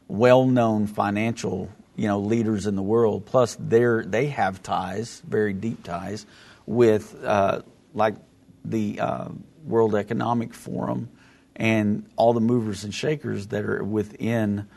[0.07, 3.25] well-known financial, you know, leaders in the world.
[3.25, 6.25] Plus, they're they have ties, very deep ties,
[6.65, 7.61] with uh,
[7.93, 8.15] like
[8.63, 9.27] the uh,
[9.65, 11.09] World Economic Forum
[11.57, 14.69] and all the movers and shakers that are within.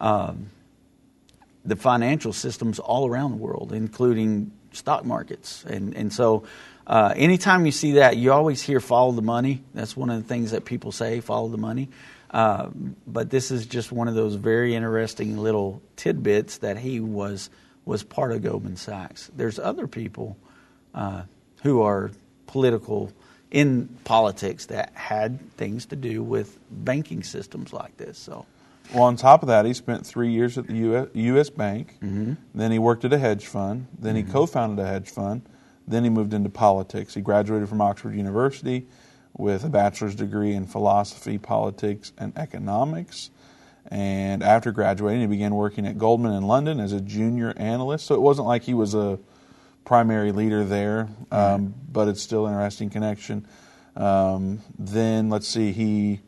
[0.00, 0.48] Um,
[1.66, 5.64] the financial systems all around the world, including stock markets.
[5.64, 6.44] And, and so,
[6.86, 9.64] uh, anytime you see that, you always hear follow the money.
[9.74, 11.88] That's one of the things that people say follow the money.
[12.30, 12.68] Uh,
[13.06, 17.50] but this is just one of those very interesting little tidbits that he was
[17.84, 19.30] was part of Goldman Sachs.
[19.36, 20.36] There's other people
[20.92, 21.22] uh,
[21.62, 22.10] who are
[22.48, 23.12] political
[23.50, 28.18] in politics that had things to do with banking systems like this.
[28.18, 28.44] So
[28.94, 31.08] Well, on top of that, he spent three years at the U.S.
[31.14, 31.98] US Bank.
[32.02, 32.34] Mm-hmm.
[32.54, 33.86] Then he worked at a hedge fund.
[33.98, 35.42] Then he co-founded a hedge fund.
[35.88, 37.14] Then he moved into politics.
[37.14, 38.86] He graduated from Oxford University
[39.36, 43.30] with a bachelor's degree in philosophy, politics, and economics.
[43.88, 48.06] And after graduating, he began working at Goldman in London as a junior analyst.
[48.06, 49.18] So it wasn't like he was a
[49.84, 53.46] primary leader there, um, but it's still an interesting connection.
[53.94, 56.20] Um, then let's see, he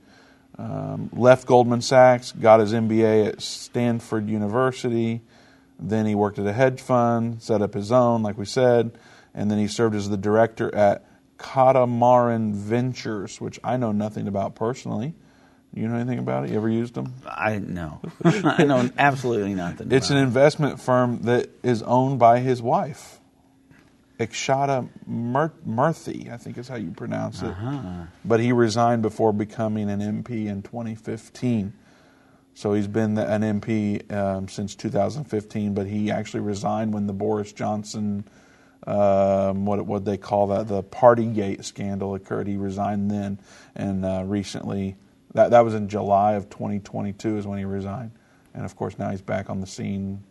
[0.59, 5.23] um, left Goldman Sachs, got his MBA at Stanford University.
[5.79, 8.91] Then he worked at a hedge fund, set up his own, like we said,
[9.35, 11.05] and then he served as the director at
[11.39, 15.15] Catamaran Ventures, which I know nothing about personally.
[15.73, 16.51] You know anything about it?
[16.51, 17.15] You ever used them?
[17.27, 18.01] I know.
[18.25, 19.93] I know absolutely nothing.
[19.93, 23.21] It's an investment firm that is owned by his wife,
[24.19, 27.55] Ikshata Mur- Murthy, I think is how you pronounce it.
[28.25, 31.73] But he resigned before becoming an MP in 2015.
[32.55, 37.53] So he's been an MP um, since 2015, but he actually resigned when the Boris
[37.53, 38.25] Johnson,
[38.87, 42.49] um, what what they call that, the Partygate scandal occurred.
[42.49, 43.39] He resigned then,
[43.77, 44.97] and uh, recently,
[45.35, 48.11] that that was in July of 2022 is when he resigned,
[48.55, 50.25] and of course now he's back on the scene,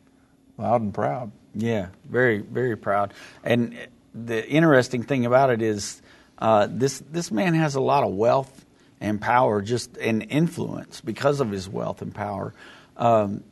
[0.58, 1.32] loud and proud.
[1.54, 3.13] Yeah, very, very proud.
[3.43, 3.78] And
[4.13, 6.02] the interesting thing about it is,
[6.38, 8.65] uh, this this man has a lot of wealth
[9.02, 12.54] and power, just and influence because of his wealth and power.
[12.96, 13.43] Um,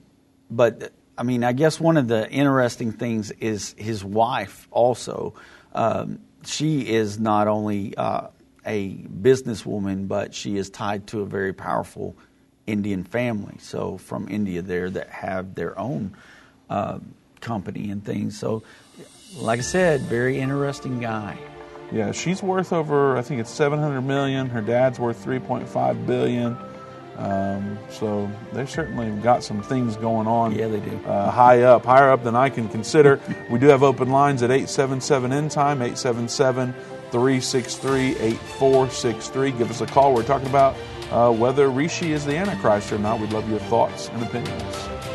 [0.50, 4.68] but I mean, I guess one of the interesting things is his wife.
[4.72, 5.34] Also,
[5.74, 8.28] um, she is not only uh,
[8.65, 12.15] a businesswoman, but she is tied to a very powerful
[12.68, 13.58] Indian family.
[13.60, 16.15] So from India, there that have their own.
[16.69, 16.99] Uh,
[17.41, 18.38] company and things.
[18.38, 18.63] So,
[19.38, 21.38] like I said, very interesting guy.
[21.91, 24.47] Yeah, she's worth over I think it's 700 million.
[24.47, 26.58] Her dad's worth 3.5 billion.
[27.17, 30.54] Um, so they certainly got some things going on.
[30.54, 30.97] Yeah, they do.
[31.06, 33.21] Uh, high up, higher up than I can consider.
[33.49, 36.73] we do have open lines at 877 end time 877
[37.12, 39.51] 363 8463.
[39.51, 40.13] Give us a call.
[40.13, 40.75] We're talking about
[41.12, 43.21] uh, whether Rishi is the Antichrist or not.
[43.21, 45.14] We'd love your thoughts and opinions.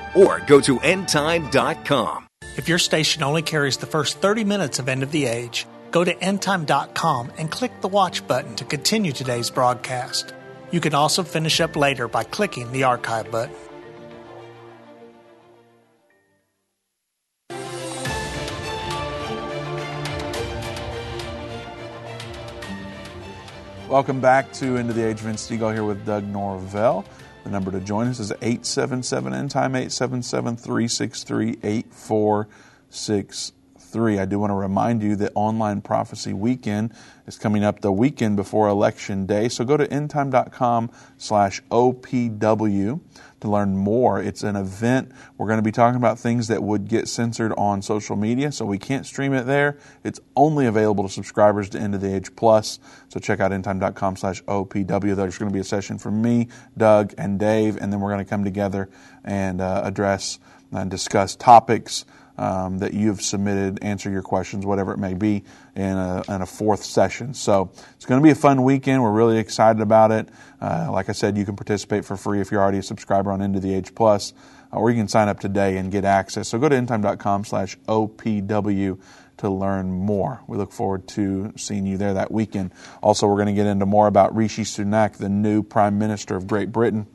[0.15, 2.27] or go to endtime.com.
[2.57, 6.03] If your station only carries the first 30 minutes of End of the Age, go
[6.03, 10.33] to endtime.com and click the watch button to continue today's broadcast.
[10.71, 13.55] You can also finish up later by clicking the archive button.
[23.91, 25.17] Welcome back to End of the Age.
[25.17, 27.03] Vince Stegall here with Doug Norvell.
[27.43, 31.59] The number to join us is 877 End Time, 877 363
[33.91, 34.19] 8463.
[34.19, 36.93] I do want to remind you that Online Prophecy Weekend
[37.27, 39.49] is coming up the weekend before Election Day.
[39.49, 42.99] So go to endtime.com slash OPW
[43.41, 44.21] to learn more.
[44.21, 45.11] It's an event.
[45.37, 48.65] We're going to be talking about things that would get censored on social media, so
[48.65, 49.77] we can't stream it there.
[50.03, 52.79] It's only available to subscribers to End of the Age Plus.
[53.09, 55.15] So check out endtime.com slash OPW.
[55.15, 58.23] There's going to be a session from me, Doug, and Dave, and then we're going
[58.23, 58.89] to come together
[59.23, 60.39] and uh, address
[60.71, 62.05] and discuss topics
[62.41, 65.43] um, that you've submitted, answer your questions, whatever it may be,
[65.75, 67.35] in a, in a fourth session.
[67.35, 69.03] So it's going to be a fun weekend.
[69.03, 70.27] We're really excited about it.
[70.59, 73.43] Uh, like I said, you can participate for free if you're already a subscriber on
[73.43, 74.33] End of the Age Plus,
[74.71, 76.47] or you can sign up today and get access.
[76.47, 78.99] So go to endtime.com slash OPW
[79.37, 80.41] to learn more.
[80.47, 82.71] We look forward to seeing you there that weekend.
[83.03, 86.47] Also, we're going to get into more about Rishi Sunak, the new Prime Minister of
[86.47, 87.05] Great Britain.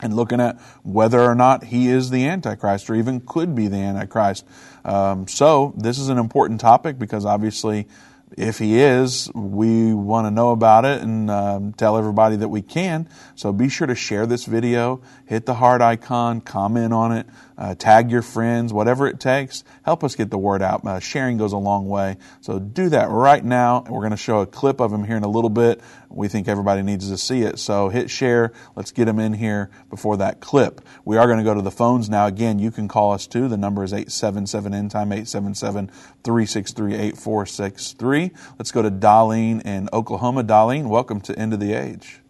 [0.00, 3.78] And looking at whether or not he is the Antichrist or even could be the
[3.78, 4.46] Antichrist.
[4.84, 7.88] Um, so, this is an important topic because obviously,
[8.36, 12.62] if he is, we want to know about it and um, tell everybody that we
[12.62, 13.08] can.
[13.34, 17.26] So be sure to share this video, hit the heart icon, comment on it,
[17.58, 19.64] uh, tag your friends, whatever it takes.
[19.82, 20.86] Help us get the word out.
[20.86, 22.16] Uh, sharing goes a long way.
[22.40, 23.84] So do that right now.
[23.88, 25.80] We're going to show a clip of him here in a little bit.
[26.08, 27.58] We think everybody needs to see it.
[27.58, 28.52] So hit share.
[28.76, 30.80] Let's get him in here before that clip.
[31.04, 32.26] We are going to go to the phones now.
[32.26, 33.48] Again, you can call us too.
[33.48, 35.88] The number is 877 end time 877
[36.22, 38.30] 363 8463.
[38.56, 40.44] Let's go to Darlene in Oklahoma.
[40.44, 42.20] Darlene, welcome to End of the Age.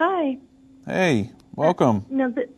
[0.00, 0.38] Hi.
[0.86, 1.98] Hey, welcome.
[1.98, 2.48] Uh, no, the,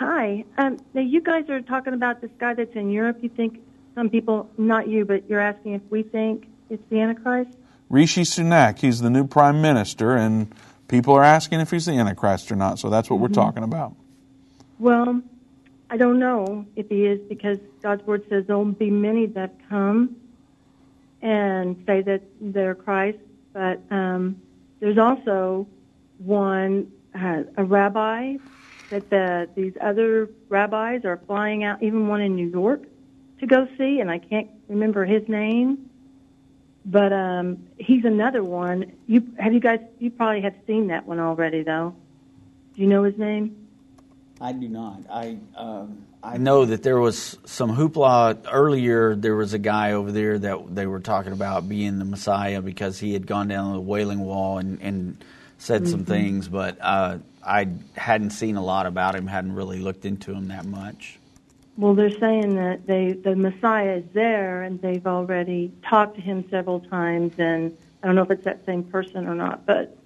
[0.00, 0.46] hi.
[0.56, 3.18] Um, now you guys are talking about this guy that's in Europe.
[3.20, 3.60] You think
[3.94, 7.50] some people, not you, but you're asking if we think it's the Antichrist?
[7.90, 10.54] Rishi Sunak, he's the new prime minister, and
[10.88, 12.78] people are asking if he's the Antichrist or not.
[12.78, 13.24] So that's what mm-hmm.
[13.24, 13.94] we're talking about.
[14.78, 15.20] Well,
[15.90, 20.16] I don't know if he is because God's word says there'll be many that come
[21.20, 23.18] and say that they're Christ,
[23.52, 24.40] but um,
[24.78, 25.66] there's also
[26.16, 28.36] one, uh, a rabbi
[28.90, 32.82] that the, these other rabbis are flying out, even one in New York,
[33.40, 35.90] to go see, and I can't remember his name,
[36.84, 38.92] but um, he's another one.
[39.06, 39.80] You have you guys?
[39.98, 41.94] You probably have seen that one already, though.
[42.74, 43.68] Do you know his name?
[44.40, 45.02] I do not.
[45.10, 49.14] I um, I know that there was some hoopla earlier.
[49.14, 52.98] There was a guy over there that they were talking about being the Messiah because
[52.98, 55.24] he had gone down the Wailing Wall and, and
[55.56, 55.90] said mm-hmm.
[55.90, 59.26] some things, but uh, I hadn't seen a lot about him.
[59.26, 61.18] Hadn't really looked into him that much.
[61.76, 66.48] Well, they're saying that they the Messiah is there, and they've already talked to him
[66.50, 67.34] several times.
[67.38, 69.96] And I don't know if it's that same person or not, but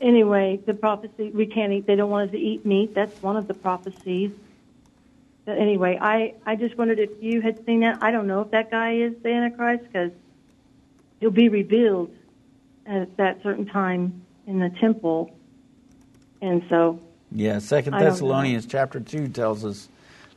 [0.00, 1.86] anyway, the prophecy we can't eat.
[1.86, 2.94] They don't want us to eat meat.
[2.94, 4.30] That's one of the prophecies.
[5.44, 8.02] But anyway, I I just wondered if you had seen that.
[8.02, 10.12] I don't know if that guy is the Antichrist because
[11.18, 12.14] he'll be revealed
[12.86, 15.30] at that certain time in the temple,
[16.40, 17.00] and so.
[17.32, 19.88] Yeah, Second Thessalonians chapter two tells us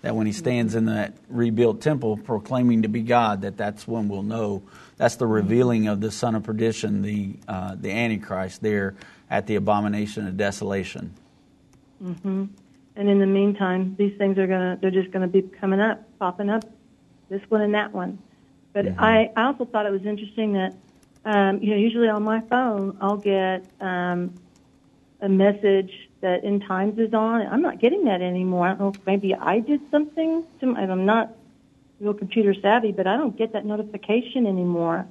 [0.04, 4.10] that when he stands in that rebuilt temple proclaiming to be God, that that's when
[4.10, 4.62] we'll know.
[4.98, 8.96] That's the revealing of the son of perdition, the uh, the Antichrist, there
[9.30, 11.14] at the abomination of desolation.
[12.04, 12.46] Mm-hmm.
[12.96, 16.50] And in the meantime, these things are gonna they're just gonna be coming up, popping
[16.50, 16.64] up,
[17.30, 18.20] this one and that one.
[18.74, 19.00] But mm-hmm.
[19.00, 20.76] I, I also thought it was interesting that
[21.26, 24.34] um, you know usually on my phone I'll get um,
[25.24, 27.42] a message that End Times is on.
[27.48, 28.68] I'm not getting that anymore.
[28.68, 30.44] I don't know if maybe I did something.
[30.60, 31.34] To my, I'm not
[32.02, 35.08] real computer savvy, but I don't get that notification anymore.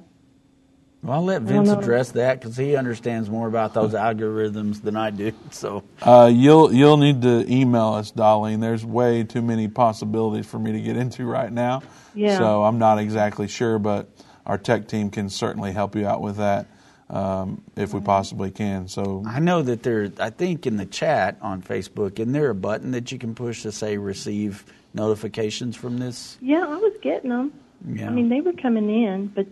[1.01, 5.09] Well, I'll let Vince address that because he understands more about those algorithms than I
[5.09, 5.33] do.
[5.51, 8.61] So uh, you'll you'll need to email us, Darlene.
[8.61, 11.81] There's way too many possibilities for me to get into right now.
[12.13, 12.37] Yeah.
[12.37, 14.07] So I'm not exactly sure, but
[14.45, 16.67] our tech team can certainly help you out with that
[17.09, 18.87] um, if we possibly can.
[18.87, 20.11] So I know that there.
[20.19, 23.63] I think in the chat on Facebook, isn't there a button that you can push
[23.63, 26.37] to say receive notifications from this?
[26.41, 27.53] Yeah, I was getting them.
[27.87, 28.07] Yeah.
[28.07, 29.47] I mean, they were coming in, but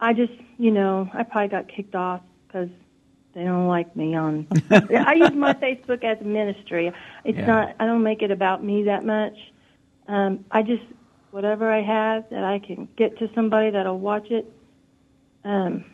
[0.00, 2.70] I just, you know, I probably got kicked off because
[3.34, 4.46] they don't like me on.
[4.70, 6.90] I use my Facebook as a ministry.
[7.24, 7.46] It's yeah.
[7.46, 7.76] not.
[7.78, 9.36] I don't make it about me that much.
[10.08, 10.82] Um, I just
[11.30, 14.52] whatever I have that I can get to somebody that'll watch it.
[15.44, 15.84] Um,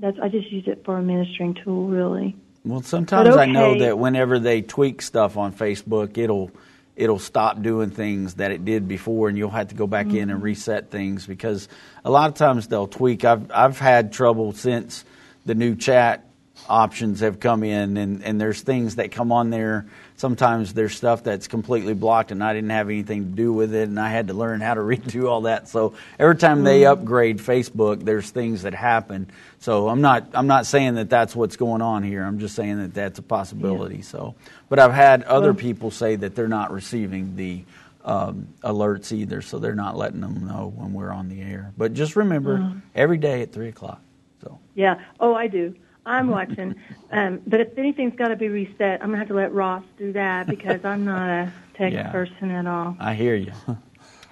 [0.00, 2.36] that's I just use it for a ministering tool, really.
[2.64, 3.40] Well, sometimes okay.
[3.40, 6.50] I know that whenever they tweak stuff on Facebook, it'll
[6.96, 10.16] it'll stop doing things that it did before, and you'll have to go back mm-hmm.
[10.16, 10.44] in and mm-hmm.
[10.44, 11.68] reset things because
[12.04, 13.24] a lot of times they'll tweak.
[13.24, 15.04] I've I've had trouble since
[15.46, 16.27] the new chat
[16.68, 19.86] options have come in, and and there's things that come on there
[20.18, 23.88] sometimes there's stuff that's completely blocked and I didn't have anything to do with it
[23.88, 25.68] and I had to learn how to redo all that.
[25.68, 26.90] So every time they mm.
[26.90, 29.30] upgrade Facebook, there's things that happen.
[29.60, 32.24] So I'm not I'm not saying that that's what's going on here.
[32.24, 33.96] I'm just saying that that's a possibility.
[33.96, 34.02] Yeah.
[34.02, 34.34] So,
[34.68, 37.64] but I've had other people say that they're not receiving the
[38.04, 41.72] um, alerts either, so they're not letting them know when we're on the air.
[41.76, 42.80] But just remember, mm.
[42.94, 44.00] every day at three o'clock.
[44.42, 45.00] So yeah.
[45.20, 45.74] Oh, I do.
[46.08, 46.74] I'm watching.
[47.10, 49.84] Um, but if anything's got to be reset, I'm going to have to let Ross
[49.98, 52.10] do that because I'm not a tech yeah.
[52.10, 52.96] person at all.
[52.98, 53.52] I hear you.
[53.66, 53.78] well,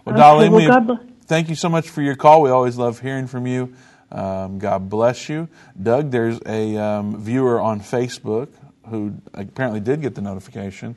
[0.06, 2.42] okay, Dolly, well, thank you so much for your call.
[2.42, 3.74] We always love hearing from you.
[4.10, 5.48] Um, God bless you.
[5.80, 8.48] Doug, there's a um, viewer on Facebook
[8.88, 10.96] who apparently did get the notification.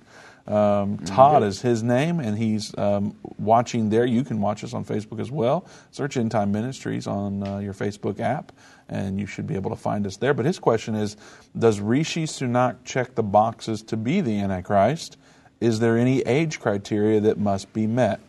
[0.50, 4.06] Um, Todd is his name, and he's um, watching there.
[4.06, 5.68] You can watch us on Facebook as well.
[5.92, 8.52] Search End Time Ministries on uh, your Facebook app,
[8.90, 10.34] and you should be able to find us there.
[10.34, 11.16] But his question is
[11.58, 15.18] Does Rishi Sunak check the boxes to be the Antichrist?
[15.62, 18.20] is there any age criteria that must be met?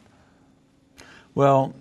[1.34, 1.74] Well,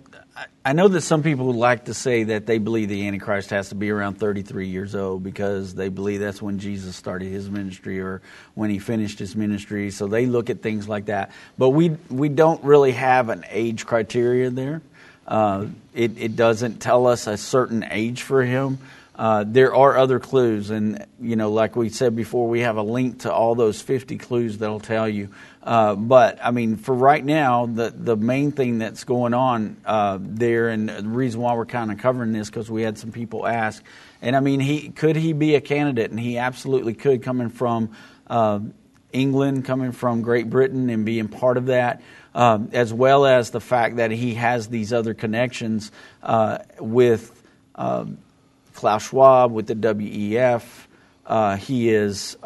[0.64, 3.70] I know that some people would like to say that they believe the Antichrist has
[3.70, 8.00] to be around 33 years old because they believe that's when Jesus started his ministry
[8.00, 8.22] or
[8.54, 9.90] when he finished his ministry.
[9.90, 11.32] So they look at things like that.
[11.58, 14.82] But we we don't really have an age criteria there.
[15.26, 18.78] Uh, it, it doesn't tell us a certain age for him.
[19.14, 22.82] Uh, there are other clues, and you know, like we said before, we have a
[22.82, 25.28] link to all those 50 clues that'll tell you
[25.62, 30.18] uh, but I mean, for right now, the the main thing that's going on uh,
[30.20, 33.46] there, and the reason why we're kind of covering this because we had some people
[33.46, 33.82] ask,
[34.22, 37.90] and I mean, he could he be a candidate, and he absolutely could, coming from
[38.28, 38.60] uh,
[39.12, 42.02] England, coming from Great Britain, and being part of that.
[42.34, 45.90] Um, as well as the fact that he has these other connections
[46.22, 47.42] uh, with
[47.74, 48.18] um,
[48.74, 50.62] Klaus Schwab, with the WEF.
[51.26, 52.36] Uh, he is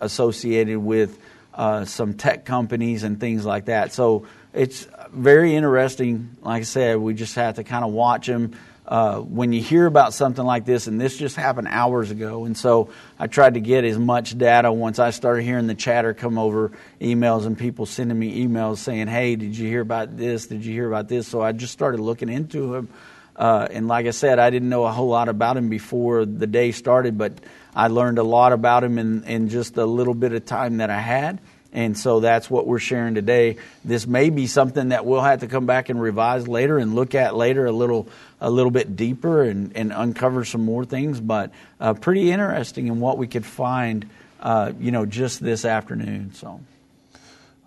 [0.00, 1.18] associated with
[1.54, 3.92] uh, some tech companies and things like that.
[3.92, 6.36] So it's very interesting.
[6.42, 8.56] Like I said, we just have to kind of watch them.
[8.86, 12.56] Uh, when you hear about something like this, and this just happened hours ago, and
[12.56, 16.38] so I tried to get as much data once I started hearing the chatter come
[16.38, 16.70] over
[17.00, 20.46] emails and people sending me emails saying, "Hey, did you hear about this?
[20.46, 22.88] Did you hear about this?" So I just started looking into him,
[23.34, 26.46] uh, and like I said, I didn't know a whole lot about him before the
[26.46, 27.32] day started, but
[27.74, 30.90] I learned a lot about him in, in just a little bit of time that
[30.90, 31.40] I had.
[31.72, 33.58] And so that's what we're sharing today.
[33.84, 37.14] This may be something that we'll have to come back and revise later and look
[37.14, 38.08] at later a little
[38.40, 43.00] a little bit deeper and, and uncover some more things, but uh, pretty interesting in
[43.00, 44.08] what we could find,
[44.40, 46.32] uh, you know, just this afternoon.
[46.34, 46.60] So.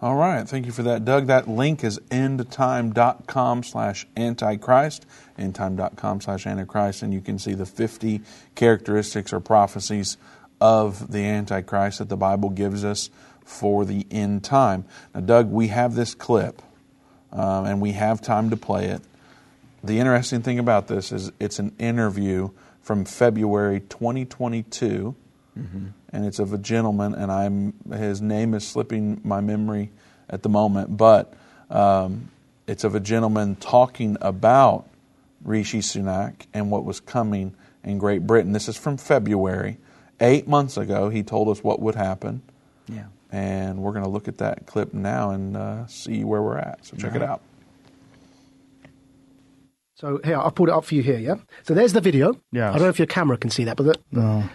[0.02, 0.48] All right.
[0.48, 1.28] Thank you for that, Doug.
[1.28, 5.06] That link is endtime.com slash antichrist,
[5.38, 8.22] endtime.com slash antichrist, and you can see the 50
[8.56, 10.18] characteristics or prophecies
[10.62, 13.10] of the Antichrist that the Bible gives us
[13.44, 14.86] for the end time.
[15.14, 16.62] Now, Doug, we have this clip,
[17.32, 19.02] um, and we have time to play it.
[19.84, 22.50] The interesting thing about this is it's an interview
[22.82, 25.16] from February 2022,
[25.58, 25.88] mm-hmm.
[26.12, 29.92] and it's of a gentleman, and I'm his name is slipping my memory
[30.30, 31.34] at the moment, but
[31.70, 32.30] um,
[32.68, 34.88] it's of a gentleman talking about
[35.44, 38.52] Rishi Sunak and what was coming in Great Britain.
[38.52, 39.78] This is from February.
[40.20, 42.42] Eight months ago, he told us what would happen.
[42.88, 43.06] Yeah.
[43.32, 46.86] And we're going to look at that clip now and uh, see where we're at.
[46.86, 47.22] So check right.
[47.22, 47.42] it out.
[50.00, 51.36] So here, I'll pull it up for you here, yeah?
[51.64, 52.40] So there's the video.
[52.54, 52.70] Yeah.
[52.70, 54.50] I don't know if your camera can see that, but the, no.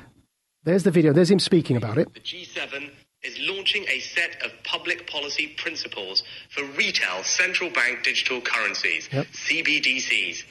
[0.65, 1.13] there's the video.
[1.13, 2.15] There's him speaking about it.
[2.15, 2.91] The G7
[3.23, 9.27] is launching a set of public policy principles for retail central bank digital currencies, yep.
[9.27, 10.45] CBDCs.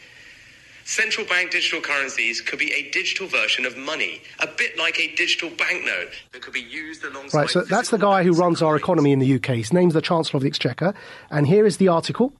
[0.85, 5.15] Central bank digital currencies could be a digital version of money, a bit like a
[5.15, 7.39] digital banknote that could be used alongside.
[7.39, 9.55] Right, so that's the guy who runs our economy in the UK.
[9.55, 10.93] His name's the Chancellor of the Exchequer.
[11.31, 12.33] And here is the article.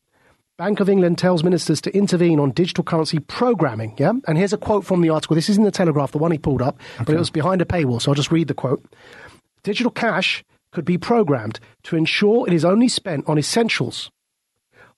[0.56, 3.96] Bank of England tells ministers to intervene on digital currency programming.
[3.98, 5.34] Yeah, and here's a quote from the article.
[5.34, 7.06] This is in the Telegraph, the one he pulled up, okay.
[7.06, 8.00] but it was behind a paywall.
[8.00, 8.86] So I'll just read the quote.
[9.64, 14.12] Digital cash could be programmed to ensure it is only spent on essentials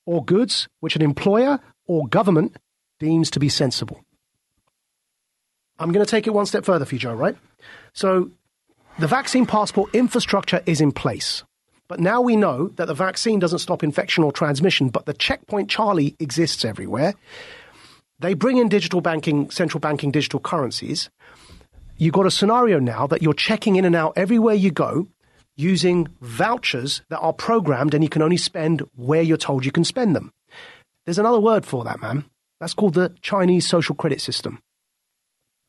[0.06, 2.58] or goods which an employer or government
[3.00, 4.04] deems to be sensible.
[5.80, 7.38] I'm going to take it one step further for you, Joe, right?
[7.94, 8.30] So
[9.00, 11.45] the vaccine passport infrastructure is in place.
[11.88, 15.70] But now we know that the vaccine doesn't stop infection or transmission, but the checkpoint
[15.70, 17.14] Charlie exists everywhere.
[18.20, 21.10] They bring in digital banking, central banking digital currencies.
[21.98, 25.08] You've got a scenario now that you're checking in and out everywhere you go
[25.56, 29.86] using vouchers that are programmed and you can only spend where you're told you can
[29.86, 30.34] spend them.
[31.06, 32.26] There's another word for that, man.
[32.60, 34.60] That's called the Chinese social credit system.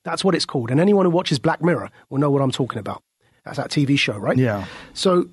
[0.04, 0.70] That's what it's called.
[0.70, 3.02] And anyone who watches Black Mirror will know what I'm talking about.
[3.44, 4.36] That's that TV show, right?
[4.36, 4.64] Yeah.
[4.94, 5.28] So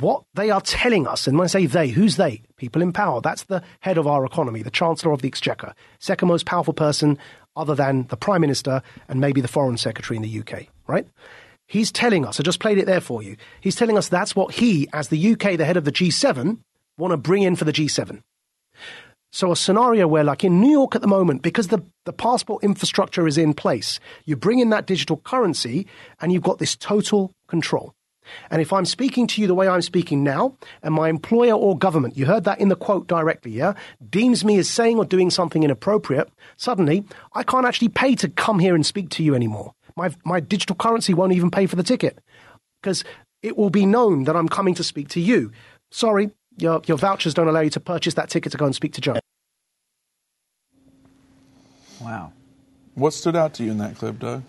[0.00, 2.42] what they are telling us, and when I say they, who's they?
[2.56, 3.20] People in power.
[3.20, 7.18] That's the head of our economy, the Chancellor of the Exchequer, second most powerful person
[7.56, 11.06] other than the Prime Minister and maybe the Foreign Secretary in the UK, right?
[11.66, 13.36] He's telling us, I just played it there for you.
[13.60, 16.58] He's telling us that's what he, as the UK, the head of the G7,
[16.96, 18.22] want to bring in for the G7.
[19.30, 22.64] So a scenario where, like in New York at the moment, because the, the passport
[22.64, 25.86] infrastructure is in place, you bring in that digital currency
[26.20, 27.94] and you've got this total control.
[28.50, 31.76] And if I'm speaking to you the way I'm speaking now, and my employer or
[31.76, 33.74] government, you heard that in the quote directly, yeah,
[34.10, 37.04] deems me as saying or doing something inappropriate, suddenly
[37.34, 39.74] I can't actually pay to come here and speak to you anymore.
[39.96, 42.18] My, my digital currency won't even pay for the ticket
[42.80, 43.04] because
[43.42, 45.52] it will be known that I'm coming to speak to you.
[45.90, 48.94] Sorry, your, your vouchers don't allow you to purchase that ticket to go and speak
[48.94, 49.16] to Joe.
[52.00, 52.32] Wow.
[52.94, 54.42] What stood out to you in that clip, Doug?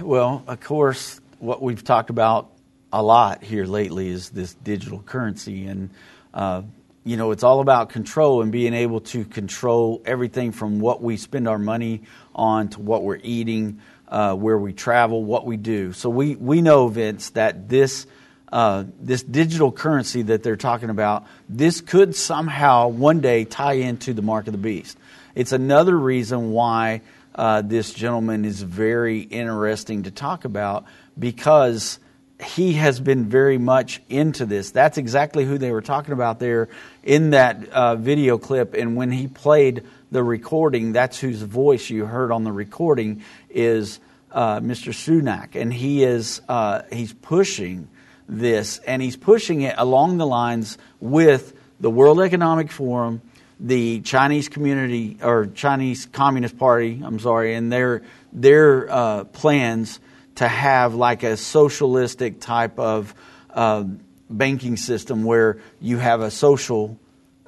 [0.00, 2.50] Well, of course, what we've talked about
[2.92, 5.66] a lot here lately is this digital currency.
[5.66, 5.90] And,
[6.32, 6.62] uh,
[7.04, 11.16] you know, it's all about control and being able to control everything from what we
[11.16, 12.02] spend our money
[12.34, 15.92] on to what we're eating, uh, where we travel, what we do.
[15.92, 18.06] So we, we know, Vince, that this.
[18.50, 24.14] Uh, this digital currency that they're talking about, this could somehow one day tie into
[24.14, 24.96] the mark of the beast.
[25.34, 27.02] It's another reason why
[27.34, 30.86] uh, this gentleman is very interesting to talk about
[31.18, 31.98] because
[32.40, 34.70] he has been very much into this.
[34.70, 36.68] That's exactly who they were talking about there
[37.02, 38.74] in that uh, video clip.
[38.74, 43.98] And when he played the recording, that's whose voice you heard on the recording is
[44.30, 44.92] uh, Mr.
[44.92, 47.88] Sunak, and he is uh, he's pushing
[48.28, 53.22] this, and he's pushing it along the lines with the World Economic Forum,
[53.58, 57.00] the Chinese community or Chinese Communist Party.
[57.02, 59.98] I'm sorry, and their their uh, plans
[60.38, 63.12] to have like a socialistic type of
[63.50, 63.84] uh,
[64.30, 66.96] banking system where you have a social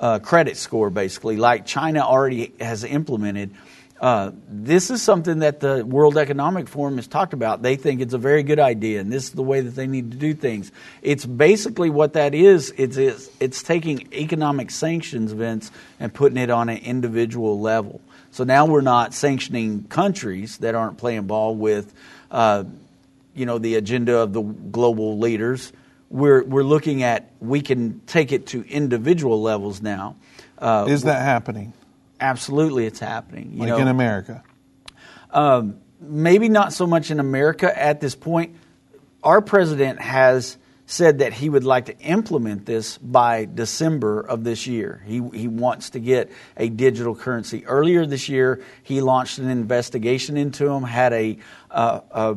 [0.00, 3.54] uh, credit score, basically, like China already has implemented.
[4.00, 7.62] Uh, this is something that the World Economic Forum has talked about.
[7.62, 10.10] They think it's a very good idea, and this is the way that they need
[10.10, 10.72] to do things.
[11.00, 12.74] It's basically what that is.
[12.76, 15.70] It's it's, it's taking economic sanctions, Vince,
[16.00, 18.00] and putting it on an individual level.
[18.32, 21.92] So now we're not sanctioning countries that aren't playing ball with
[22.30, 22.64] uh,
[23.34, 25.72] you know, the agenda of the global leaders.
[26.08, 30.16] We're, we're looking at, we can take it to individual levels now.
[30.58, 31.72] Uh, Is that happening?
[32.20, 33.52] Absolutely, it's happening.
[33.54, 34.42] You like know, in America?
[35.30, 38.56] Um, maybe not so much in America at this point.
[39.22, 40.56] Our president has
[40.90, 45.00] said that he would like to implement this by December of this year.
[45.06, 47.64] He, he wants to get a digital currency.
[47.64, 51.38] Earlier this year, he launched an investigation into them, had a,
[51.70, 52.36] uh, a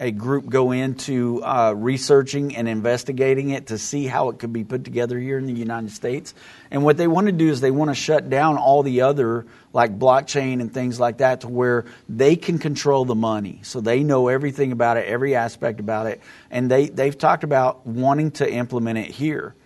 [0.00, 4.62] a group go into uh, researching and investigating it to see how it could be
[4.62, 6.34] put together here in the United States.
[6.70, 9.46] And what they want to do is they want to shut down all the other,
[9.72, 13.60] like blockchain and things like that, to where they can control the money.
[13.62, 16.20] So they know everything about it, every aspect about it.
[16.50, 19.56] And they, they've talked about wanting to implement it here.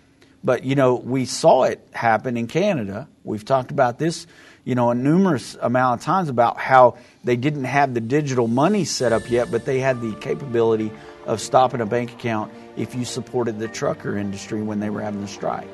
[0.45, 3.07] But, you know, we saw it happen in Canada.
[3.23, 4.27] We've talked about this
[4.65, 8.85] you know, a numerous amount of times about how they didn't have the digital money
[8.85, 10.93] set up yet, but they had the capability
[11.27, 15.23] of stopping a bank account if you supported the trucker industry when they were having
[15.23, 15.69] a strike.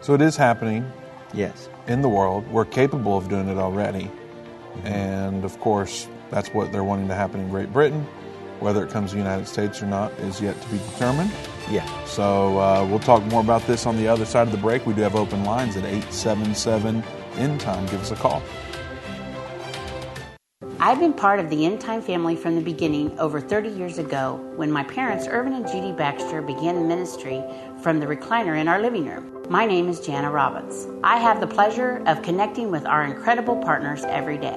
[0.00, 0.90] So it is happening.
[1.32, 1.68] Yes.
[1.86, 4.86] In the world, we're capable of doing it already, mm-hmm.
[4.86, 8.06] and of course, that's what they're wanting to happen in Great Britain.
[8.60, 11.30] Whether it comes to the United States or not is yet to be determined.
[11.70, 11.86] Yeah.
[12.04, 14.84] So uh, we'll talk more about this on the other side of the break.
[14.84, 17.04] We do have open lines at 877-
[17.38, 18.42] End Time, give us a call.
[20.80, 24.40] I've been part of the End Time family from the beginning over 30 years ago
[24.56, 27.42] when my parents, Irvin and Judy Baxter, began the ministry
[27.80, 29.46] from the recliner in our living room.
[29.48, 30.88] My name is Jana Robbins.
[31.04, 34.56] I have the pleasure of connecting with our incredible partners every day.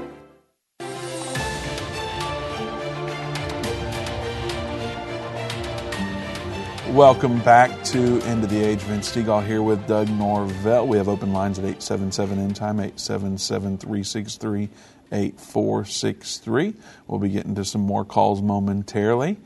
[6.93, 8.79] Welcome back to End of the Age.
[8.79, 10.85] Vince Stegall here with Doug Norvell.
[10.85, 14.67] We have open lines at 877 End Time, 877 363
[15.09, 16.73] 8463.
[17.07, 19.37] We'll be getting to some more calls momentarily.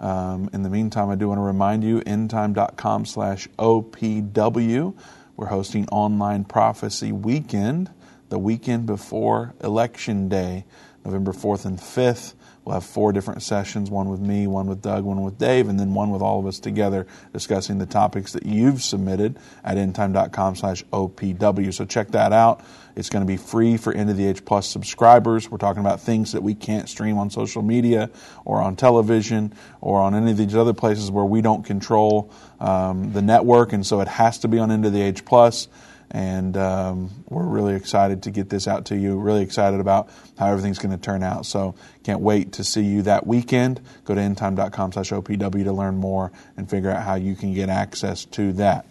[0.00, 4.96] Um, in the meantime, I do want to remind you, endtime.com slash OPW.
[5.36, 7.90] We're hosting Online Prophecy Weekend,
[8.30, 10.64] the weekend before Election Day,
[11.04, 12.32] November 4th and 5th.
[12.64, 15.78] We'll have four different sessions one with me, one with Doug, one with Dave, and
[15.78, 20.56] then one with all of us together discussing the topics that you've submitted at endtime.com
[20.56, 21.74] slash OPW.
[21.74, 22.64] So check that out.
[22.96, 25.50] It's going to be free for End of the Age Plus subscribers.
[25.50, 28.08] We're talking about things that we can't stream on social media
[28.44, 33.12] or on television or on any of these other places where we don't control um,
[33.12, 35.68] the network, and so it has to be on End of the Age Plus.
[36.10, 39.18] And um, we're really excited to get this out to you.
[39.18, 41.46] Really excited about how everything's going to turn out.
[41.46, 43.80] So can't wait to see you that weekend.
[44.04, 48.52] Go to endtime.com/opw to learn more and figure out how you can get access to
[48.54, 48.86] that.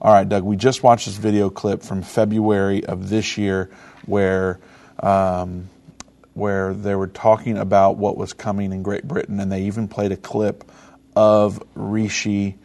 [0.00, 0.44] All right, Doug.
[0.44, 3.70] We just watched this video clip from February of this year
[4.06, 4.58] where.
[5.00, 5.68] Um,
[6.34, 10.12] where they were talking about what was coming in Great Britain, and they even played
[10.12, 10.64] a clip
[11.14, 12.56] of Rishi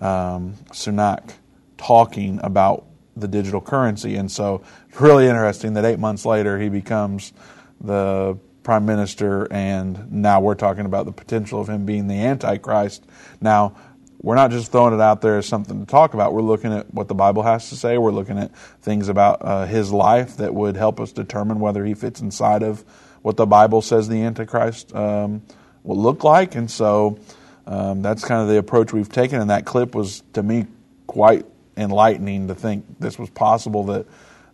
[0.00, 1.32] um, Sunak
[1.76, 2.84] talking about
[3.16, 4.16] the digital currency.
[4.16, 7.32] And so it's really interesting that eight months later he becomes
[7.80, 13.04] the prime minister, and now we're talking about the potential of him being the Antichrist.
[13.40, 13.76] Now,
[14.20, 16.34] we're not just throwing it out there as something to talk about.
[16.34, 17.96] We're looking at what the Bible has to say.
[17.96, 21.94] We're looking at things about uh, his life that would help us determine whether he
[21.94, 22.84] fits inside of
[23.22, 25.42] what the Bible says the Antichrist um,
[25.84, 26.54] will look like.
[26.56, 27.20] And so
[27.66, 29.40] um, that's kind of the approach we've taken.
[29.40, 30.66] And that clip was, to me,
[31.06, 31.46] quite
[31.76, 34.06] enlightening to think this was possible that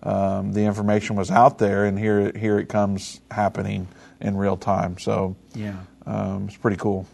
[0.03, 3.87] um, the information was out there, and here here it comes happening
[4.21, 4.99] in real time.
[4.99, 7.07] So yeah, um, it's pretty cool.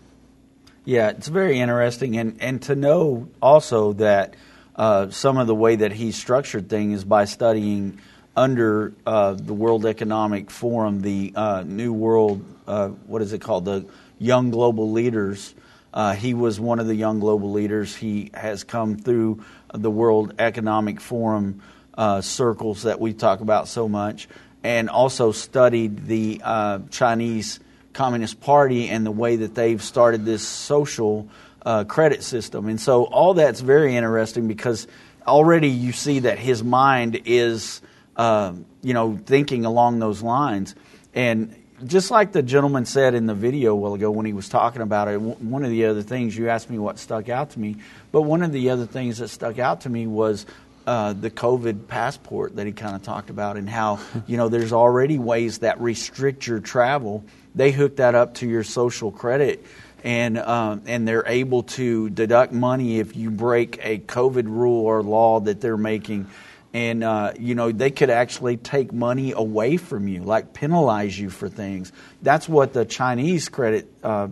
[0.85, 4.35] Yeah, it's very interesting, and and to know also that
[4.75, 8.01] uh, some of the way that he structured things is by studying
[8.37, 13.65] under uh, the World Economic Forum, the uh, New World, uh, what is it called,
[13.65, 13.87] the
[14.19, 15.55] Young Global Leaders.
[15.93, 17.97] Uh, he was one of the young global leaders.
[17.97, 19.43] He has come through
[19.75, 21.63] the World Economic Forum
[21.95, 24.29] uh, circles that we talk about so much,
[24.63, 27.61] and also studied the uh, Chinese
[27.93, 31.29] Communist Party and the way that they've started this social
[31.67, 32.69] uh, credit system.
[32.69, 34.87] And so all that's very interesting because
[35.27, 37.83] already you see that his mind is,
[38.17, 38.53] uh,
[38.83, 40.75] you know, thinking along those lines.
[41.15, 41.55] And
[41.85, 44.83] just like the gentleman said in the video a while ago when he was talking
[44.83, 47.77] about it, one of the other things you asked me what stuck out to me,
[48.13, 50.47] but one of the other things that stuck out to me was
[50.87, 54.73] uh, the COVID passport that he kind of talked about, and how you know there's
[54.73, 57.25] already ways that restrict your travel.
[57.55, 59.67] They hook that up to your social credit,
[60.03, 65.03] and um, and they're able to deduct money if you break a COVID rule or
[65.03, 66.27] law that they're making
[66.75, 71.31] and uh, you know they could actually take money away from you, like penalize you
[71.31, 71.93] for things.
[72.23, 74.29] That's what the Chinese credit uh,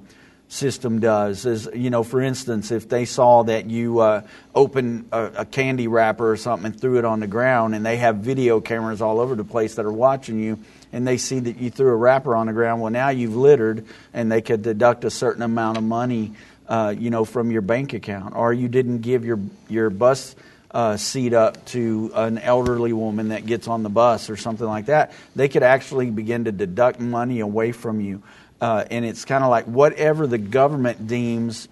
[0.49, 1.47] system does.
[1.47, 4.23] Is you know, for instance, if they saw that you uh,
[4.55, 7.97] open a, a, candy wrapper or something and threw it on the ground, and they
[7.97, 10.59] have video cameras all over the place that are watching you,
[10.93, 13.87] and they see that you threw a wrapper on the ground, well, now you've littered,
[14.13, 16.33] and they could deduct a certain amount of money,
[16.69, 20.37] uh, you know, from your bank account, or you didn't give your your bus
[20.77, 24.87] uh, seat up to an elderly woman that gets on the bus or something like
[24.87, 28.23] that, they could actually begin to deduct money away from you.
[28.61, 31.67] Uh, and it's kind of like whatever the government deems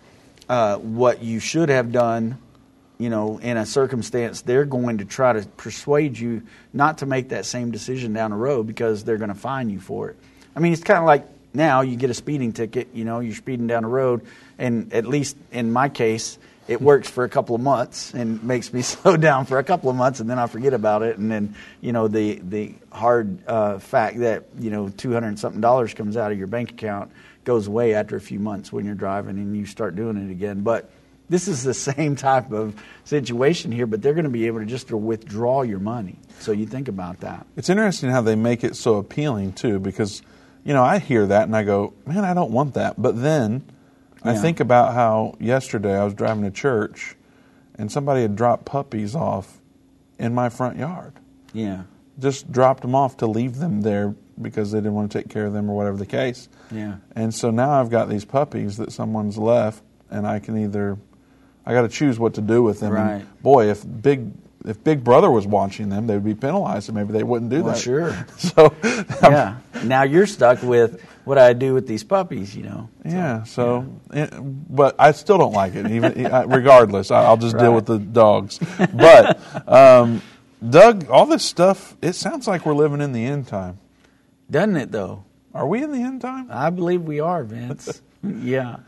[0.49, 2.39] uh, what you should have done,
[2.97, 6.43] you know, in a circumstance, they're going to try to persuade you
[6.73, 9.81] not to make that same decision down the road because they're going to fine you
[9.81, 10.17] for it.
[10.57, 13.35] I mean, it's kind of like now you get a speeding ticket, you know, you're
[13.35, 14.23] speeding down the road,
[14.59, 18.73] and at least in my case, it works for a couple of months and makes
[18.73, 21.19] me slow down for a couple of months and then I forget about it.
[21.19, 25.61] And then you know the the hard uh, fact that you know two hundred something
[25.61, 27.13] dollars comes out of your bank account
[27.45, 30.61] goes away after a few months when you're driving and you start doing it again.
[30.61, 30.91] But
[31.29, 34.67] this is the same type of situation here but they're going to be able to
[34.67, 36.17] just withdraw your money.
[36.41, 37.47] So you think about that.
[37.57, 40.23] It's interesting how they make it so appealing too because
[40.65, 43.01] you know I hear that and I go man I don't want that.
[43.01, 43.65] But then
[44.25, 47.17] I think about how yesterday I was driving to church
[47.77, 49.61] and somebody had dropped puppies off
[50.19, 51.15] in my front yard.
[51.53, 51.83] Yeah.
[52.19, 55.47] Just dropped them off to leave them there because they didn't want to take care
[55.47, 56.49] of them or whatever the case.
[56.71, 56.97] Yeah.
[57.15, 60.99] And so now I've got these puppies that someone's left and I can either
[61.67, 62.93] I got to choose what to do with them.
[62.93, 63.13] Right.
[63.15, 64.33] And boy, if big
[64.65, 67.63] if Big Brother was watching them, they would be penalized, and maybe they wouldn't do
[67.63, 67.81] well, that.
[67.81, 68.27] Sure.
[68.39, 68.75] So,
[69.23, 69.59] yeah.
[69.83, 72.89] Now you're stuck with what I do with these puppies, you know.
[73.05, 73.45] Yeah.
[73.45, 74.25] So, yeah.
[74.25, 75.91] It, but I still don't like it.
[75.91, 76.13] Even
[76.49, 77.63] regardless, I'll just right.
[77.63, 78.59] deal with the dogs.
[78.93, 80.23] But um,
[80.69, 83.79] Doug, all this stuff, it sounds like we're living in the end time,
[84.51, 84.93] doesn't it?
[84.93, 86.49] Though, are we in the end time?
[86.51, 88.03] I believe we are, Vince.
[88.23, 88.79] yeah.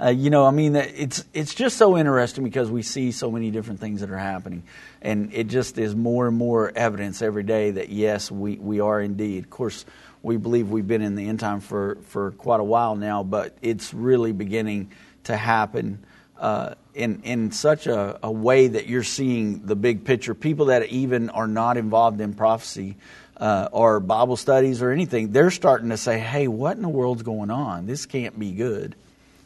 [0.00, 3.50] Uh, you know, I mean, it's it's just so interesting because we see so many
[3.52, 4.64] different things that are happening,
[5.00, 9.00] and it just is more and more evidence every day that yes, we, we are
[9.00, 9.44] indeed.
[9.44, 9.84] Of course,
[10.24, 13.56] we believe we've been in the end time for, for quite a while now, but
[13.60, 14.90] it's really beginning
[15.24, 16.02] to happen
[16.38, 20.34] uh, in in such a, a way that you're seeing the big picture.
[20.34, 22.96] People that even are not involved in prophecy.
[23.36, 27.24] Uh, or Bible studies or anything, they're starting to say, "Hey, what in the world's
[27.24, 27.84] going on?
[27.84, 28.94] This can't be good."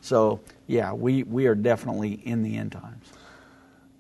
[0.03, 3.07] So, yeah, we, we are definitely in the end times.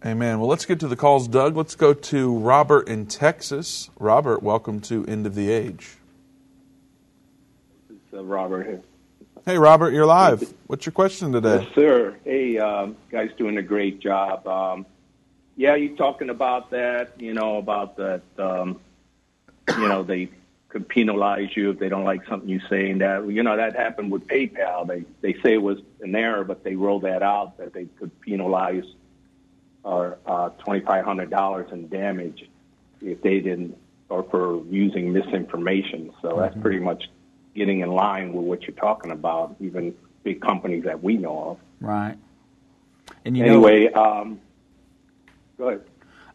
[0.05, 0.41] Amen.
[0.41, 1.57] Well, let's get to the calls, Doug.
[1.57, 3.89] Let's go to Robert in Texas.
[3.99, 5.97] Robert, welcome to End of the Age.
[8.13, 8.83] Uh, Robert here.
[9.45, 10.55] Hey, Robert, you're live.
[10.67, 11.63] What's your question today?
[11.63, 12.17] Yes, sir.
[12.25, 14.47] Hey, um, guys, doing a great job.
[14.47, 14.87] Um,
[15.57, 17.21] yeah, you talking about that?
[17.21, 18.23] You know about that?
[18.39, 18.81] Um,
[19.77, 20.31] you know they
[20.69, 23.75] could penalize you if they don't like something you say, and that you know that
[23.75, 24.87] happened with PayPal.
[24.87, 28.19] They they say it was an error, but they rolled that out that they could
[28.21, 28.85] penalize
[29.83, 32.49] or uh, twenty five hundred dollars in damage
[33.01, 33.77] if they didn't
[34.09, 36.13] or for using misinformation.
[36.23, 37.11] So that's pretty much
[37.55, 39.57] getting in line with what you're talking about.
[39.61, 41.59] Even big companies that we know of.
[41.81, 42.17] Right.
[43.25, 44.41] And you anyway, know, um,
[45.57, 45.83] go ahead.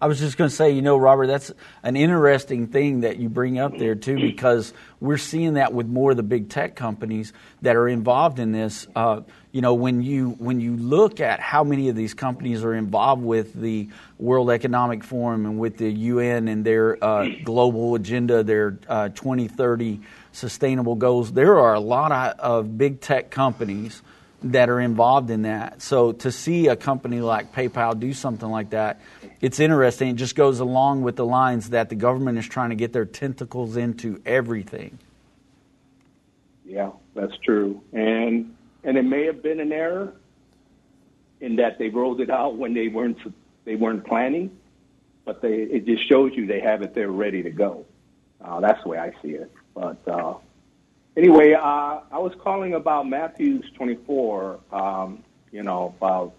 [0.04, 1.50] I was just going to say, you know, Robert, that's
[1.82, 6.12] an interesting thing that you bring up there too, because we're seeing that with more
[6.12, 8.86] of the big tech companies that are involved in this.
[8.98, 9.22] Uh,
[9.54, 13.24] you know, when you when you look at how many of these companies are involved
[13.24, 13.88] with the
[14.18, 20.02] World Economic Forum and with the UN and their uh, global agenda, their uh, 2030
[20.34, 24.02] sustainable goals, there are a lot of, big tech companies
[24.44, 25.82] that are involved in that.
[25.82, 29.00] So to see a company like PayPal do something like that,
[29.40, 30.10] it's interesting.
[30.10, 33.06] It just goes along with the lines that the government is trying to get their
[33.06, 35.00] tentacles into everything.
[36.66, 37.82] Yeah, that's true.
[37.94, 40.14] And and it may have been an error
[41.40, 43.20] in that they rolled it out when they weren't
[43.64, 44.58] they weren't planning,
[45.24, 47.86] but they it just shows you they have it there ready to go.
[48.44, 49.52] Uh, that's the way I see it.
[49.74, 50.36] But uh,
[51.18, 51.60] anyway, uh,
[52.12, 54.60] I was calling about Matthew's 24.
[54.72, 56.34] Um, you know about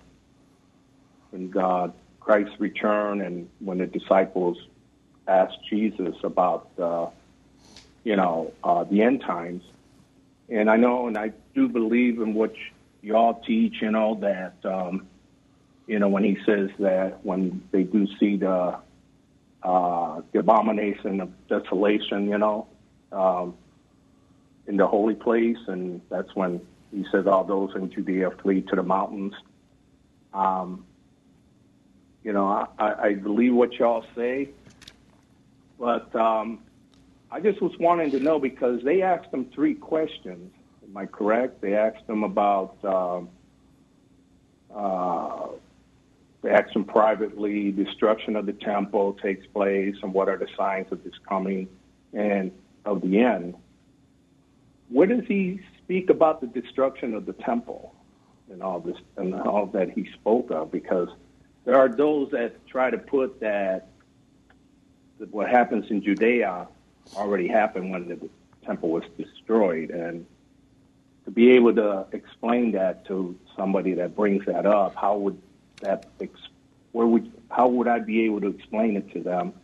[1.31, 4.59] when God Christ's return and when the disciples
[5.27, 7.07] asked Jesus about uh,
[8.03, 9.63] you know uh, the end times.
[10.49, 12.53] And I know, and I do believe in what
[13.05, 15.07] y'all teach, you know, that, um,
[15.87, 18.79] you know, when he says that when they do see the,
[19.63, 22.67] uh, the abomination of desolation, you know,
[23.15, 23.55] um,
[24.67, 26.61] in the holy place, and that's when
[26.91, 29.35] he says all those in Judea flee to the mountains.
[30.33, 30.85] Um,
[32.23, 34.51] you know, I, I believe what y'all say,
[35.79, 36.61] but um,
[37.31, 40.53] I just was wanting to know because they asked him three questions.
[40.83, 41.61] Am I correct?
[41.61, 42.77] They asked him about.
[42.85, 43.29] Um,
[44.75, 45.49] uh,
[46.95, 47.71] privately.
[47.73, 51.69] Destruction of the temple takes place, and what are the signs of this coming
[52.13, 52.53] and
[52.85, 53.55] of the end?
[54.89, 57.95] Where does he speak about the destruction of the temple
[58.51, 60.71] and all this and all that he spoke of?
[60.71, 61.09] Because
[61.65, 63.89] there are those that try to put that,
[65.19, 66.69] that what happens in Judea
[67.17, 68.29] already happened when the
[68.65, 69.91] temple was destroyed.
[69.91, 70.27] And
[71.25, 75.41] to be able to explain that to somebody that brings that up, how would
[75.81, 76.07] that,
[76.93, 79.55] where would, how would I be able to explain it to them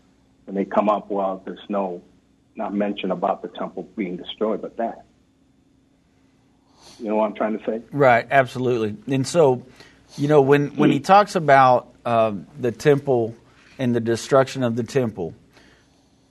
[0.46, 2.02] when they come up, well, there's no,
[2.56, 5.04] not mention about the temple being destroyed, but that.
[6.98, 7.82] You know what I'm trying to say?
[7.92, 8.96] Right, absolutely.
[9.12, 9.66] And so,
[10.18, 13.34] you know, when, when he talks about uh, the temple
[13.78, 15.34] and the destruction of the temple,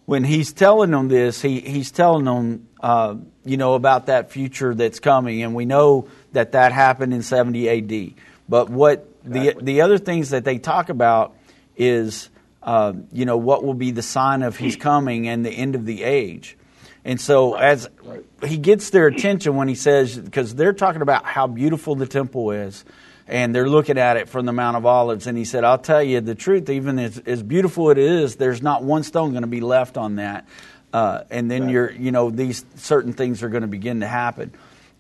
[0.06, 3.16] when he's telling them this, he, he's telling them, uh,
[3.46, 7.68] you know, about that future that's coming, and we know that that happened in 70
[7.68, 8.16] A.D.
[8.48, 11.36] But what the the other things that they talk about
[11.78, 12.30] is,
[12.62, 15.86] uh, you know, what will be the sign of his coming and the end of
[15.86, 16.58] the age.
[17.06, 17.90] And so, as
[18.46, 22.52] he gets their attention when he says, because they're talking about how beautiful the temple
[22.52, 22.84] is,
[23.30, 25.28] and they're looking at it from the Mount of Olives.
[25.28, 28.62] And he said, I'll tell you the truth, even as, as beautiful it is, there's
[28.62, 30.48] not one stone going to be left on that.
[30.92, 34.52] Uh, and then you're, you know, these certain things are going to begin to happen.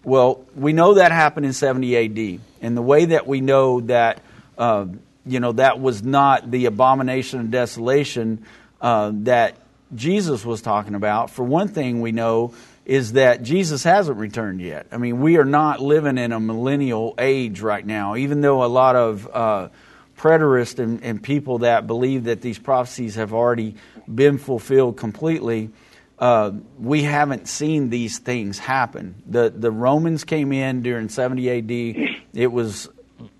[0.03, 1.97] Well, we know that happened in 70
[2.35, 2.41] AD.
[2.61, 4.21] And the way that we know that,
[4.57, 4.85] uh,
[5.29, 8.43] you know, that was not the abomination of desolation
[8.81, 9.57] uh, that
[9.93, 12.53] Jesus was talking about, for one thing, we know
[12.85, 14.87] is that Jesus hasn't returned yet.
[14.91, 18.65] I mean, we are not living in a millennial age right now, even though a
[18.65, 19.69] lot of uh,
[20.17, 23.75] preterists and, and, people that believe that these prophecies have already
[24.13, 25.69] been fulfilled completely.
[26.17, 29.21] Uh, we haven't seen these things happen.
[29.27, 32.17] The the Romans came in during 70 AD.
[32.33, 32.89] It was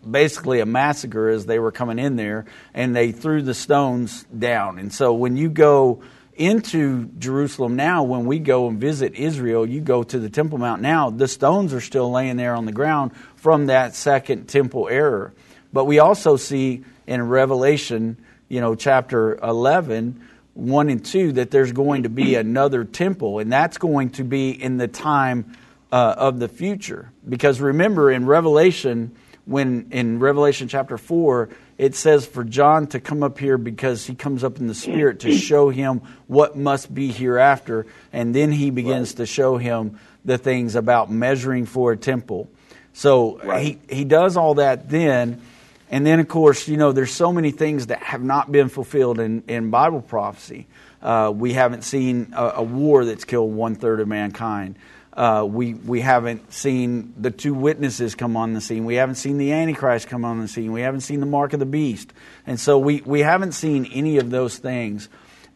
[0.10, 4.80] basically a massacre as they were coming in there, and they threw the stones down.
[4.80, 6.02] And so when you go
[6.36, 10.82] into Jerusalem now, when we go and visit Israel, you go to the Temple Mount
[10.82, 15.34] now, the stones are still laying there on the ground from that second temple error.
[15.74, 21.74] But we also see in Revelation, you know, chapter 11, 1 and 2, that there's
[21.74, 25.58] going to be another temple, and that's going to be in the time
[25.91, 27.12] uh, of the future.
[27.28, 29.16] Because remember, in Revelation,
[29.50, 34.14] when in Revelation chapter 4, it says for John to come up here because he
[34.14, 38.70] comes up in the Spirit to show him what must be hereafter, and then he
[38.70, 39.18] begins right.
[39.18, 42.47] to show him the things about measuring for a temple.
[42.93, 43.80] So right.
[43.89, 45.41] he, he does all that then.
[45.89, 49.20] And then, of course, you know, there's so many things that have not been fulfilled
[49.20, 50.68] in, in Bible prophecy.
[51.02, 54.76] Uh, we haven't seen a, a, war that's killed one third of mankind.
[55.20, 58.86] Uh, we, we haven't seen the two witnesses come on the scene.
[58.86, 60.72] We haven't seen the Antichrist come on the scene.
[60.72, 62.13] We haven't seen the mark of the beast.
[62.47, 65.09] And so we, we haven't seen any of those things.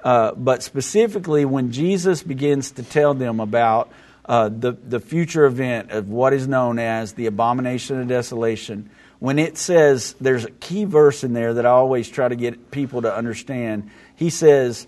[0.03, 3.89] Uh, but specifically, when Jesus begins to tell them about
[4.25, 8.89] uh, the, the future event of what is known as the abomination of desolation,
[9.19, 12.69] when it says, there's a key verse in there that I always try to get
[12.69, 13.89] people to understand.
[14.17, 14.87] He says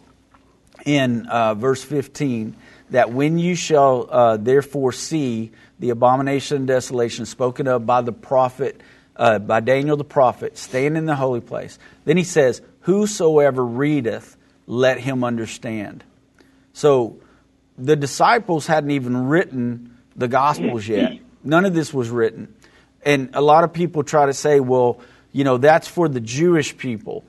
[0.86, 2.58] in uh, verse 15
[2.90, 8.12] that when you shall uh, therefore see the abomination of desolation spoken of by the
[8.12, 8.80] prophet,
[9.16, 14.38] uh, by Daniel the prophet, stand in the holy place, then he says, Whosoever readeth,
[14.68, 16.04] let him understand.
[16.74, 17.20] So
[17.78, 21.20] the disciples hadn't even written the Gospels yet.
[21.44, 22.54] None of this was written.
[23.04, 25.00] And a lot of people try to say, well,
[25.32, 27.24] you know, that's for the Jewish people.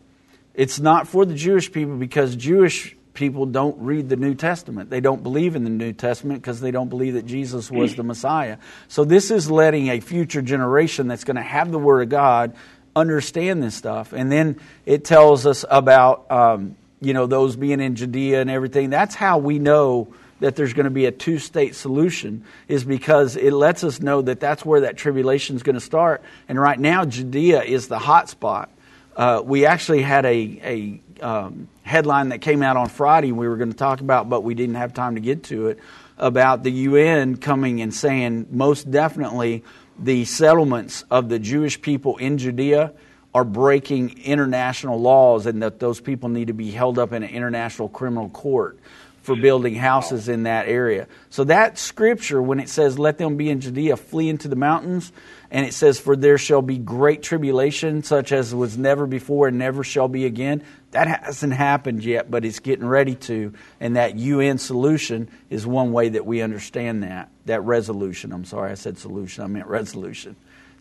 [0.55, 4.91] It's not for the Jewish people because Jewish people don't read the New Testament.
[4.91, 8.05] They don't believe in the New Testament because they don't believe that Jesus was the
[8.05, 8.59] Messiah.
[8.87, 12.55] So this is letting a future generation that's going to have the Word of God
[12.95, 14.13] understand this stuff.
[14.13, 18.91] And then it tells us about, um, you know, those being in Judea and everything.
[18.91, 23.37] That's how we know that there's going to be a two state solution is because
[23.37, 26.23] it lets us know that that's where that tribulation is going to start.
[26.49, 28.71] And right now, Judea is the hot spot.
[29.17, 33.57] Uh, we actually had a, a um, headline that came out on Friday we were
[33.57, 35.79] going to talk about, but we didn't have time to get to it,
[36.19, 39.63] about the UN coming and saying most definitely
[39.99, 42.93] the settlements of the Jewish people in Judea
[43.35, 47.31] are breaking international laws and that those people need to be held up in an
[47.31, 48.79] international criminal court
[49.27, 51.09] for building houses in that area.
[51.31, 55.13] So that scripture, when it says, Let them be in Judea, flee into the mountains,
[55.51, 59.59] and it says, For there shall be great tribulation, such as was never before and
[59.59, 60.63] never shall be again.
[60.97, 63.53] That hasn't happened yet, but it's getting ready to.
[63.81, 67.29] And that UN solution is one way that we understand that.
[67.45, 68.33] That resolution.
[68.33, 70.37] I'm sorry, I said solution, I meant resolution.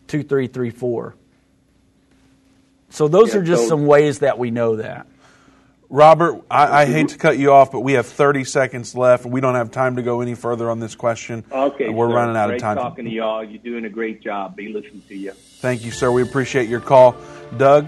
[0.08, 1.16] 2334.
[2.88, 5.06] So those yeah, are just so, some ways that we know that.
[5.90, 9.26] Robert, I, I, hate to cut you off, but we have 30 seconds left.
[9.26, 11.44] We don't have time to go any further on this question.
[11.52, 12.14] Okay, we're sir.
[12.14, 12.76] running out great of time.
[12.78, 13.44] talking to y'all.
[13.44, 14.56] You're doing a great job.
[14.56, 15.32] Be listening to you.
[15.32, 16.10] Thank you, sir.
[16.10, 17.16] We appreciate your call.
[17.58, 17.86] Doug,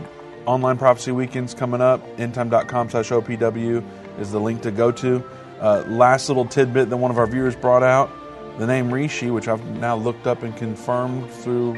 [0.48, 2.00] Online Prophecy Weekends coming up.
[2.16, 3.84] Endtime.com slash OPW
[4.18, 5.22] is the link to go to.
[5.60, 8.10] Uh, last little tidbit that one of our viewers brought out
[8.58, 11.74] the name Rishi, which I've now looked up and confirmed through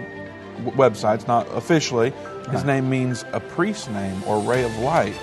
[0.77, 2.13] websites, not officially.
[2.53, 5.19] His name means a priest name or ray of light.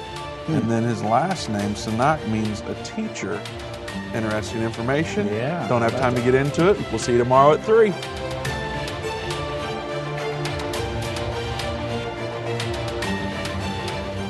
[0.47, 3.41] And then his last name, Sunak, means a teacher.
[4.13, 5.27] Interesting information.
[5.27, 5.65] Yeah.
[5.69, 6.77] Don't have time to get into it.
[6.89, 7.93] We'll see you tomorrow at 3.